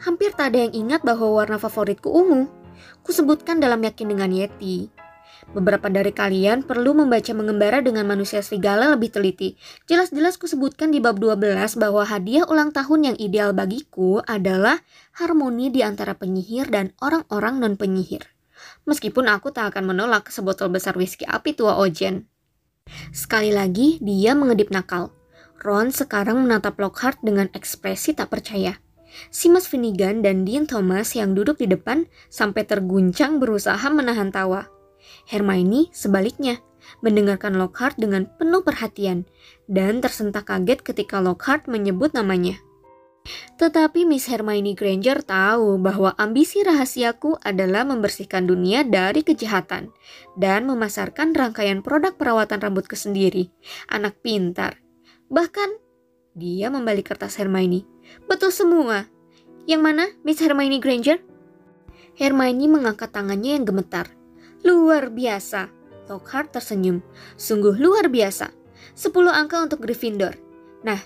Hampir 0.00 0.32
tak 0.32 0.56
ada 0.56 0.64
yang 0.64 0.72
ingat 0.72 1.04
bahwa 1.04 1.36
warna 1.36 1.60
favoritku 1.60 2.08
ungu. 2.08 2.48
Kusebutkan 3.04 3.60
dalam 3.60 3.84
yakin 3.84 4.16
dengan 4.16 4.32
Yeti. 4.32 4.95
Beberapa 5.54 5.86
dari 5.86 6.10
kalian 6.10 6.66
perlu 6.66 6.90
membaca 6.96 7.30
mengembara 7.30 7.78
dengan 7.78 8.02
manusia 8.08 8.42
serigala 8.42 8.90
lebih 8.90 9.14
teliti. 9.14 9.54
Jelas-jelas 9.86 10.34
kusebutkan 10.42 10.90
di 10.90 10.98
bab 10.98 11.22
12 11.22 11.78
bahwa 11.78 12.02
hadiah 12.02 12.42
ulang 12.50 12.74
tahun 12.74 13.14
yang 13.14 13.16
ideal 13.22 13.54
bagiku 13.54 14.18
adalah 14.26 14.82
harmoni 15.14 15.70
di 15.70 15.86
antara 15.86 16.18
penyihir 16.18 16.66
dan 16.68 16.90
orang-orang 16.98 17.62
non-penyihir. 17.62 18.26
Meskipun 18.90 19.30
aku 19.30 19.54
tak 19.54 19.74
akan 19.74 19.94
menolak 19.94 20.28
sebotol 20.34 20.70
besar 20.72 20.98
whisky 20.98 21.22
api 21.22 21.54
tua 21.54 21.78
Ojen. 21.78 22.26
Sekali 23.10 23.50
lagi, 23.50 23.98
dia 24.02 24.34
mengedip 24.34 24.70
nakal. 24.70 25.10
Ron 25.62 25.90
sekarang 25.90 26.46
menatap 26.46 26.78
Lockhart 26.78 27.18
dengan 27.24 27.50
ekspresi 27.50 28.14
tak 28.14 28.30
percaya. 28.30 28.78
Simas 29.32 29.64
Finnegan 29.64 30.20
dan 30.20 30.44
Dean 30.44 30.68
Thomas 30.68 31.16
yang 31.16 31.32
duduk 31.32 31.56
di 31.56 31.66
depan 31.66 32.04
sampai 32.28 32.68
terguncang 32.68 33.40
berusaha 33.40 33.88
menahan 33.88 34.28
tawa. 34.28 34.75
Hermione 35.26 35.90
sebaliknya, 35.90 36.62
mendengarkan 37.02 37.58
Lockhart 37.58 37.98
dengan 37.98 38.30
penuh 38.38 38.62
perhatian 38.62 39.26
dan 39.66 39.98
tersentak 39.98 40.46
kaget 40.46 40.86
ketika 40.86 41.18
Lockhart 41.18 41.66
menyebut 41.66 42.14
namanya. 42.14 42.62
Tetapi 43.58 44.06
Miss 44.06 44.30
Hermione 44.30 44.78
Granger 44.78 45.18
tahu 45.26 45.82
bahwa 45.82 46.14
ambisi 46.14 46.62
rahasiaku 46.62 47.42
adalah 47.42 47.82
membersihkan 47.82 48.46
dunia 48.46 48.86
dari 48.86 49.26
kejahatan 49.26 49.90
dan 50.38 50.62
memasarkan 50.70 51.34
rangkaian 51.34 51.82
produk 51.82 52.14
perawatan 52.14 52.62
rambutku 52.62 52.94
sendiri. 52.94 53.50
Anak 53.90 54.22
pintar. 54.22 54.78
Bahkan, 55.26 55.82
dia 56.38 56.70
membalik 56.70 57.10
kertas 57.10 57.34
Hermione. 57.34 57.82
Betul 58.30 58.54
semua. 58.54 59.10
Yang 59.66 59.82
mana, 59.82 60.04
Miss 60.22 60.38
Hermione 60.38 60.78
Granger? 60.78 61.18
Hermione 62.14 62.70
mengangkat 62.70 63.10
tangannya 63.10 63.58
yang 63.58 63.66
gemetar. 63.66 64.15
Luar 64.66 65.14
biasa. 65.14 65.70
Lockhart 66.10 66.50
tersenyum. 66.50 66.98
Sungguh 67.38 67.78
luar 67.78 68.10
biasa. 68.10 68.50
Sepuluh 68.98 69.30
angka 69.30 69.62
untuk 69.62 69.78
Gryffindor. 69.78 70.34
Nah, 70.82 70.98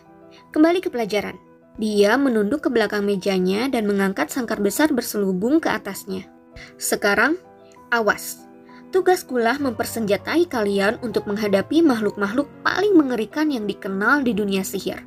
kembali 0.48 0.80
ke 0.80 0.88
pelajaran. 0.88 1.36
Dia 1.76 2.16
menunduk 2.16 2.64
ke 2.64 2.72
belakang 2.72 3.04
mejanya 3.04 3.68
dan 3.68 3.84
mengangkat 3.84 4.32
sangkar 4.32 4.64
besar 4.64 4.88
berselubung 4.96 5.60
ke 5.60 5.68
atasnya. 5.68 6.24
Sekarang, 6.80 7.36
awas. 7.92 8.48
Tugaskulah 8.96 9.60
mempersenjatai 9.60 10.48
kalian 10.48 10.96
untuk 11.04 11.28
menghadapi 11.28 11.84
makhluk-makhluk 11.84 12.48
paling 12.64 12.96
mengerikan 12.96 13.52
yang 13.52 13.68
dikenal 13.68 14.24
di 14.24 14.32
dunia 14.32 14.64
sihir. 14.64 15.04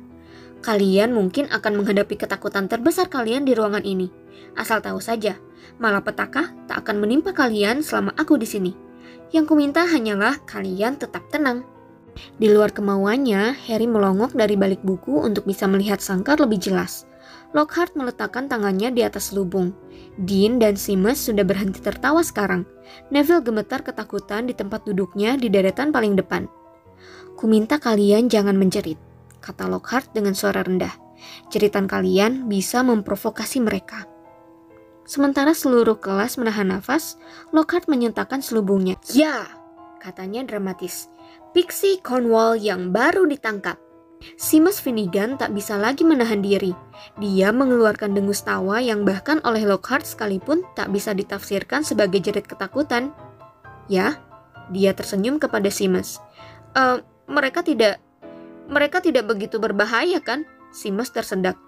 Kalian 0.62 1.10
mungkin 1.10 1.50
akan 1.50 1.82
menghadapi 1.82 2.14
ketakutan 2.14 2.70
terbesar 2.70 3.10
kalian 3.10 3.42
di 3.42 3.58
ruangan 3.58 3.82
ini. 3.82 4.14
Asal 4.54 4.78
tahu 4.78 5.02
saja, 5.02 5.34
malapetaka 5.78 6.54
tak 6.66 6.86
akan 6.86 7.02
menimpa 7.02 7.34
kalian 7.34 7.82
selama 7.82 8.14
aku 8.16 8.38
di 8.38 8.46
sini. 8.46 8.72
Yang 9.34 9.50
kuminta 9.50 9.82
hanyalah 9.84 10.38
kalian 10.46 10.94
tetap 10.96 11.26
tenang. 11.28 11.66
Di 12.38 12.46
luar 12.46 12.70
kemauannya, 12.70 13.58
Harry 13.66 13.90
melongok 13.90 14.38
dari 14.38 14.54
balik 14.54 14.82
buku 14.86 15.18
untuk 15.18 15.44
bisa 15.50 15.66
melihat 15.66 15.98
sangkar 15.98 16.38
lebih 16.38 16.62
jelas. 16.62 17.10
Lockhart 17.54 17.94
meletakkan 17.94 18.50
tangannya 18.50 18.90
di 18.90 19.02
atas 19.02 19.30
lubung. 19.34 19.74
Dean 20.18 20.58
dan 20.62 20.78
Seamus 20.78 21.22
sudah 21.22 21.42
berhenti 21.42 21.82
tertawa 21.82 22.22
sekarang. 22.22 22.66
Neville 23.10 23.42
gemetar 23.42 23.82
ketakutan 23.82 24.46
di 24.46 24.54
tempat 24.54 24.86
duduknya 24.86 25.34
di 25.38 25.50
deretan 25.50 25.90
paling 25.90 26.14
depan. 26.14 26.46
Kuminta 27.34 27.82
kalian 27.82 28.30
jangan 28.30 28.54
menjerit, 28.54 28.98
kata 29.42 29.66
Lockhart 29.66 30.14
dengan 30.14 30.38
suara 30.38 30.62
rendah. 30.62 30.94
Jeritan 31.50 31.90
kalian 31.90 32.46
bisa 32.46 32.82
memprovokasi 32.86 33.58
mereka. 33.58 34.06
Sementara 35.04 35.52
seluruh 35.52 36.00
kelas 36.00 36.40
menahan 36.40 36.72
nafas, 36.72 37.20
Lockhart 37.52 37.92
menyentakan 37.92 38.40
selubungnya. 38.40 38.96
Ya, 39.12 39.44
katanya 40.00 40.44
dramatis. 40.48 41.12
Pixie 41.52 42.00
Cornwall 42.00 42.56
yang 42.56 42.90
baru 42.90 43.28
ditangkap. 43.28 43.76
Seamus 44.40 44.80
Finnegan 44.80 45.36
tak 45.36 45.52
bisa 45.52 45.76
lagi 45.76 46.02
menahan 46.02 46.40
diri. 46.40 46.72
Dia 47.20 47.52
mengeluarkan 47.52 48.16
dengus 48.16 48.40
tawa 48.40 48.80
yang 48.80 49.04
bahkan 49.04 49.38
oleh 49.44 49.68
Lockhart 49.68 50.08
sekalipun 50.08 50.64
tak 50.72 50.88
bisa 50.88 51.12
ditafsirkan 51.12 51.84
sebagai 51.84 52.24
jerit 52.24 52.48
ketakutan. 52.48 53.12
Ya, 53.92 54.16
dia 54.72 54.96
tersenyum 54.96 55.36
kepada 55.36 55.68
Seamus. 55.68 56.24
E, 56.72 57.04
mereka 57.28 57.60
tidak 57.60 58.00
mereka 58.64 59.04
tidak 59.04 59.28
begitu 59.28 59.60
berbahaya 59.60 60.24
kan? 60.24 60.48
Seamus 60.72 61.12
tersendak. 61.12 61.60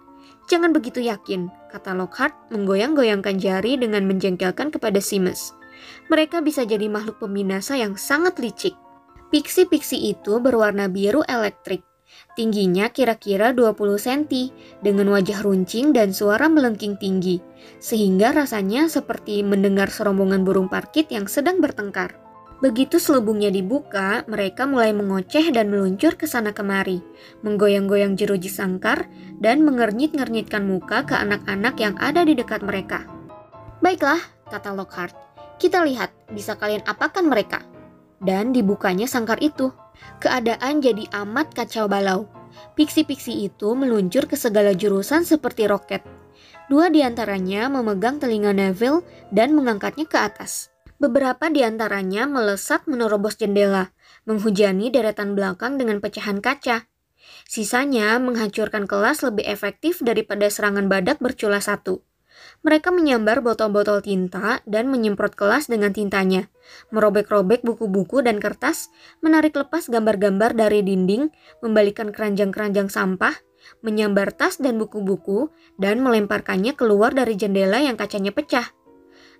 Jangan 0.47 0.71
begitu 0.71 1.03
yakin, 1.03 1.51
kata 1.75 1.91
Lockhart 1.99 2.35
menggoyang-goyangkan 2.55 3.43
jari 3.43 3.75
dengan 3.75 4.07
menjengkelkan 4.07 4.71
kepada 4.71 5.03
Seamus. 5.03 5.51
Mereka 6.07 6.41
bisa 6.47 6.63
jadi 6.63 6.87
makhluk 6.87 7.19
pembinasa 7.19 7.75
yang 7.75 7.99
sangat 7.99 8.39
licik. 8.39 8.79
Pixie-pixie 9.35 10.15
itu 10.15 10.39
berwarna 10.39 10.87
biru 10.87 11.27
elektrik. 11.27 11.83
Tingginya 12.39 12.87
kira-kira 12.95 13.51
20 13.51 13.99
cm 13.99 14.23
dengan 14.81 15.11
wajah 15.11 15.43
runcing 15.43 15.91
dan 15.91 16.15
suara 16.15 16.47
melengking 16.47 16.95
tinggi, 16.95 17.43
sehingga 17.83 18.31
rasanya 18.31 18.87
seperti 18.87 19.43
mendengar 19.43 19.91
serombongan 19.91 20.47
burung 20.47 20.71
parkit 20.71 21.11
yang 21.11 21.27
sedang 21.27 21.59
bertengkar. 21.59 22.26
Begitu 22.57 22.97
selubungnya 22.97 23.53
dibuka, 23.53 24.25
mereka 24.25 24.65
mulai 24.65 24.97
mengoceh 24.97 25.53
dan 25.53 25.69
meluncur 25.69 26.17
ke 26.17 26.25
sana 26.25 26.57
kemari, 26.57 27.05
menggoyang-goyang 27.45 28.17
jeruji 28.17 28.49
sangkar 28.49 29.13
dan 29.45 29.61
mengernyit-ngernyitkan 29.61 30.65
muka 30.65 31.05
ke 31.05 31.13
anak-anak 31.13 31.77
yang 31.77 31.93
ada 32.01 32.25
di 32.25 32.33
dekat 32.33 32.65
mereka. 32.65 33.05
Baiklah, 33.85 34.21
kata 34.49 34.73
Lockhart, 34.73 35.13
kita 35.61 35.85
lihat 35.85 36.17
bisa 36.33 36.57
kalian 36.57 36.81
apakan 36.89 37.29
mereka 37.29 37.61
dan 38.25 38.57
dibukanya 38.57 39.05
sangkar 39.05 39.37
itu. 39.45 39.73
Keadaan 40.21 40.81
jadi 40.81 41.09
amat 41.25 41.53
kacau 41.53 41.89
balau. 41.89 42.29
Piksi-piksi 42.73 43.49
itu 43.49 43.77
meluncur 43.77 44.25
ke 44.25 44.37
segala 44.37 44.73
jurusan 44.73 45.29
seperti 45.29 45.69
roket. 45.69 46.01
Dua 46.73 46.89
di 46.89 47.05
antaranya 47.05 47.69
memegang 47.69 48.17
telinga 48.17 48.57
Neville 48.57 49.05
dan 49.29 49.53
mengangkatnya 49.53 50.09
ke 50.09 50.17
atas. 50.17 50.76
Beberapa 50.97 51.53
di 51.53 51.61
antaranya 51.61 52.25
melesat 52.25 52.89
menerobos 52.89 53.37
jendela, 53.37 53.93
menghujani 54.25 54.89
deretan 54.89 55.37
belakang 55.37 55.77
dengan 55.77 56.01
pecahan 56.01 56.41
kaca. 56.41 56.89
Sisanya 57.45 58.17
menghancurkan 58.17 58.89
kelas 58.89 59.21
lebih 59.21 59.45
efektif 59.45 60.01
daripada 60.01 60.49
serangan 60.49 60.89
badak 60.89 61.21
bercula 61.21 61.61
satu. 61.61 62.01
Mereka 62.65 62.93
menyambar 62.93 63.41
botol-botol 63.45 64.01
tinta 64.01 64.61
dan 64.65 64.89
menyemprot 64.89 65.37
kelas 65.37 65.69
dengan 65.69 65.93
tintanya, 65.93 66.49
merobek-robek 66.93 67.65
buku-buku 67.65 68.21
dan 68.25 68.41
kertas, 68.41 68.93
menarik 69.25 69.57
lepas 69.57 69.89
gambar-gambar 69.89 70.53
dari 70.53 70.85
dinding, 70.85 71.33
membalikan 71.65 72.13
keranjang-keranjang 72.13 72.93
sampah, 72.93 73.33
menyambar 73.81 74.37
tas 74.37 74.61
dan 74.61 74.77
buku-buku, 74.77 75.49
dan 75.81 76.05
melemparkannya 76.05 76.77
keluar 76.77 77.17
dari 77.17 77.37
jendela 77.41 77.81
yang 77.81 77.97
kacanya 77.97 78.33
pecah. 78.37 78.76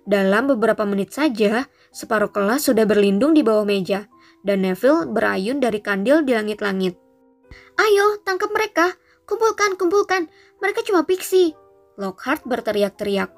Dalam 0.07 0.47
beberapa 0.47 0.87
menit 0.87 1.11
saja, 1.11 1.67
separuh 1.91 2.31
kelas 2.31 2.71
sudah 2.71 2.87
berlindung 2.87 3.35
di 3.35 3.43
bawah 3.43 3.67
meja, 3.67 4.07
dan 4.47 4.63
Neville 4.63 5.11
berayun 5.11 5.59
dari 5.59 5.83
kandil 5.83 6.23
di 6.23 6.31
langit-langit. 6.31 6.95
Ayo, 7.75 8.23
tangkap 8.23 8.47
mereka! 8.55 8.95
Kumpulkan, 9.27 9.75
kumpulkan! 9.75 10.31
Mereka 10.63 10.87
cuma 10.87 11.03
pixie! 11.03 11.51
Lockhart 11.99 12.47
berteriak-teriak. 12.47 13.35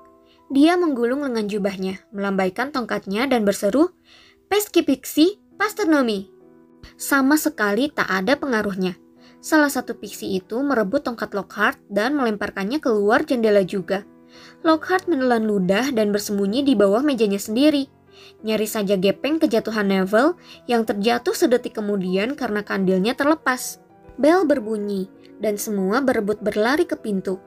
Dia 0.54 0.78
menggulung 0.78 1.26
lengan 1.26 1.50
jubahnya, 1.50 2.06
melambaikan 2.14 2.70
tongkatnya 2.70 3.26
dan 3.26 3.50
berseru, 3.50 3.90
Pesky 4.46 4.86
Pixie, 4.86 5.42
Pasternomi. 5.58 6.30
Sama 6.98 7.38
sekali 7.38 7.90
tak 7.90 8.10
ada 8.10 8.38
pengaruhnya. 8.38 8.98
Salah 9.40 9.72
satu 9.72 9.96
pixie 9.96 10.42
itu 10.42 10.60
merebut 10.60 11.06
tongkat 11.08 11.32
Lockhart 11.32 11.80
dan 11.88 12.18
melemparkannya 12.18 12.84
keluar 12.84 13.24
jendela 13.24 13.64
juga. 13.64 14.04
Lockhart 14.62 15.08
menelan 15.08 15.48
ludah 15.48 15.92
dan 15.94 16.12
bersembunyi 16.12 16.65
di 16.65 16.74
bawah 16.76 17.02
mejanya 17.02 17.39
sendiri. 17.39 17.88
Nyaris 18.44 18.76
saja 18.76 19.00
gepeng 19.00 19.39
kejatuhan 19.39 19.88
Neville 19.88 20.36
yang 20.68 20.84
terjatuh 20.84 21.32
sedetik 21.32 21.80
kemudian 21.80 22.36
karena 22.36 22.63
kandilnya 22.63 23.15
terlepas. 23.15 23.80
Bel 24.20 24.44
berbunyi 24.44 25.08
dan 25.39 25.56
semua 25.56 26.04
berebut 26.04 26.44
berlari 26.44 26.84
ke 26.84 27.00
pintu. 27.00 27.39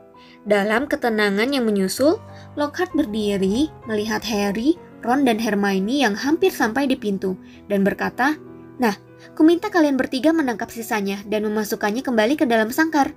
Dalam 0.42 0.88
ketenangan 0.88 1.52
yang 1.52 1.68
menyusul, 1.68 2.18
Lockhart 2.58 2.96
berdiri 2.96 3.70
melihat 3.86 4.24
Harry, 4.26 4.74
Ron, 5.02 5.26
dan 5.26 5.38
Hermione 5.38 6.02
yang 6.02 6.14
hampir 6.14 6.50
sampai 6.50 6.86
di 6.86 6.96
pintu 6.96 7.38
dan 7.66 7.82
berkata, 7.86 8.38
Nah, 8.80 8.96
kuminta 9.38 9.68
kalian 9.70 9.94
bertiga 9.94 10.34
menangkap 10.34 10.72
sisanya 10.72 11.20
dan 11.28 11.46
memasukkannya 11.46 12.02
kembali 12.02 12.34
ke 12.34 12.48
dalam 12.48 12.72
sangkar. 12.72 13.14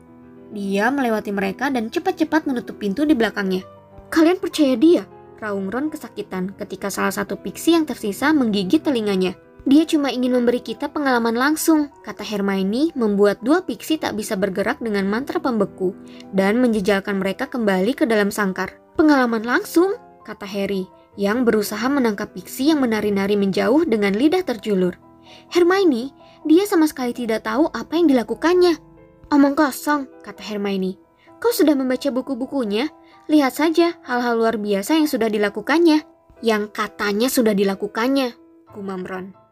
Dia 0.53 0.93
melewati 0.93 1.33
mereka 1.33 1.71
dan 1.73 1.89
cepat-cepat 1.89 2.45
menutup 2.45 2.77
pintu 2.77 3.07
di 3.07 3.17
belakangnya. 3.17 3.65
Kalian 4.13 4.37
percaya 4.37 4.75
dia? 4.77 5.03
Raung 5.41 5.67
Ron 5.67 5.91
kesakitan 5.91 6.55
ketika 6.55 6.87
salah 6.87 7.11
satu 7.11 7.35
pixie 7.35 7.75
yang 7.75 7.83
tersisa 7.83 8.31
menggigit 8.31 8.81
telinganya. 8.81 9.35
Dia 9.65 9.81
cuma 9.89 10.13
ingin 10.13 10.29
memberi 10.29 10.61
kita 10.61 10.93
pengalaman 10.93 11.33
langsung, 11.33 11.89
kata 12.05 12.21
Hermione 12.21 12.93
membuat 12.93 13.41
dua 13.41 13.65
pixie 13.65 13.97
tak 13.97 14.13
bisa 14.13 14.37
bergerak 14.37 14.77
dengan 14.77 15.09
mantra 15.09 15.41
pembeku 15.41 15.97
dan 16.37 16.61
menjejalkan 16.61 17.17
mereka 17.17 17.49
kembali 17.49 17.97
ke 17.97 18.05
dalam 18.05 18.29
sangkar. 18.29 18.77
Pengalaman 18.93 19.41
langsung, 19.41 19.97
kata 20.21 20.45
Harry, 20.45 20.85
yang 21.17 21.49
berusaha 21.49 21.89
menangkap 21.89 22.29
pixie 22.29 22.69
yang 22.69 22.77
menari-nari 22.77 23.33
menjauh 23.33 23.89
dengan 23.89 24.13
lidah 24.13 24.45
terjulur. 24.45 25.01
Hermione, 25.49 26.13
dia 26.45 26.69
sama 26.69 26.85
sekali 26.85 27.17
tidak 27.17 27.49
tahu 27.49 27.65
apa 27.73 27.97
yang 27.97 28.05
dilakukannya. 28.05 28.77
Omong 29.33 29.57
kosong, 29.57 30.05
kata 30.21 30.41
Hermione. 30.45 31.01
Kau 31.41 31.49
sudah 31.49 31.73
membaca 31.73 32.09
buku-bukunya? 32.13 32.89
Lihat 33.25 33.53
saja 33.57 33.97
hal-hal 34.05 34.37
luar 34.37 34.61
biasa 34.61 35.01
yang 35.01 35.09
sudah 35.09 35.29
dilakukannya. 35.33 36.05
Yang 36.45 36.63
katanya 36.75 37.27
sudah 37.31 37.57
dilakukannya, 37.57 38.37
gumam 38.69 39.01
Ron. 39.01 39.44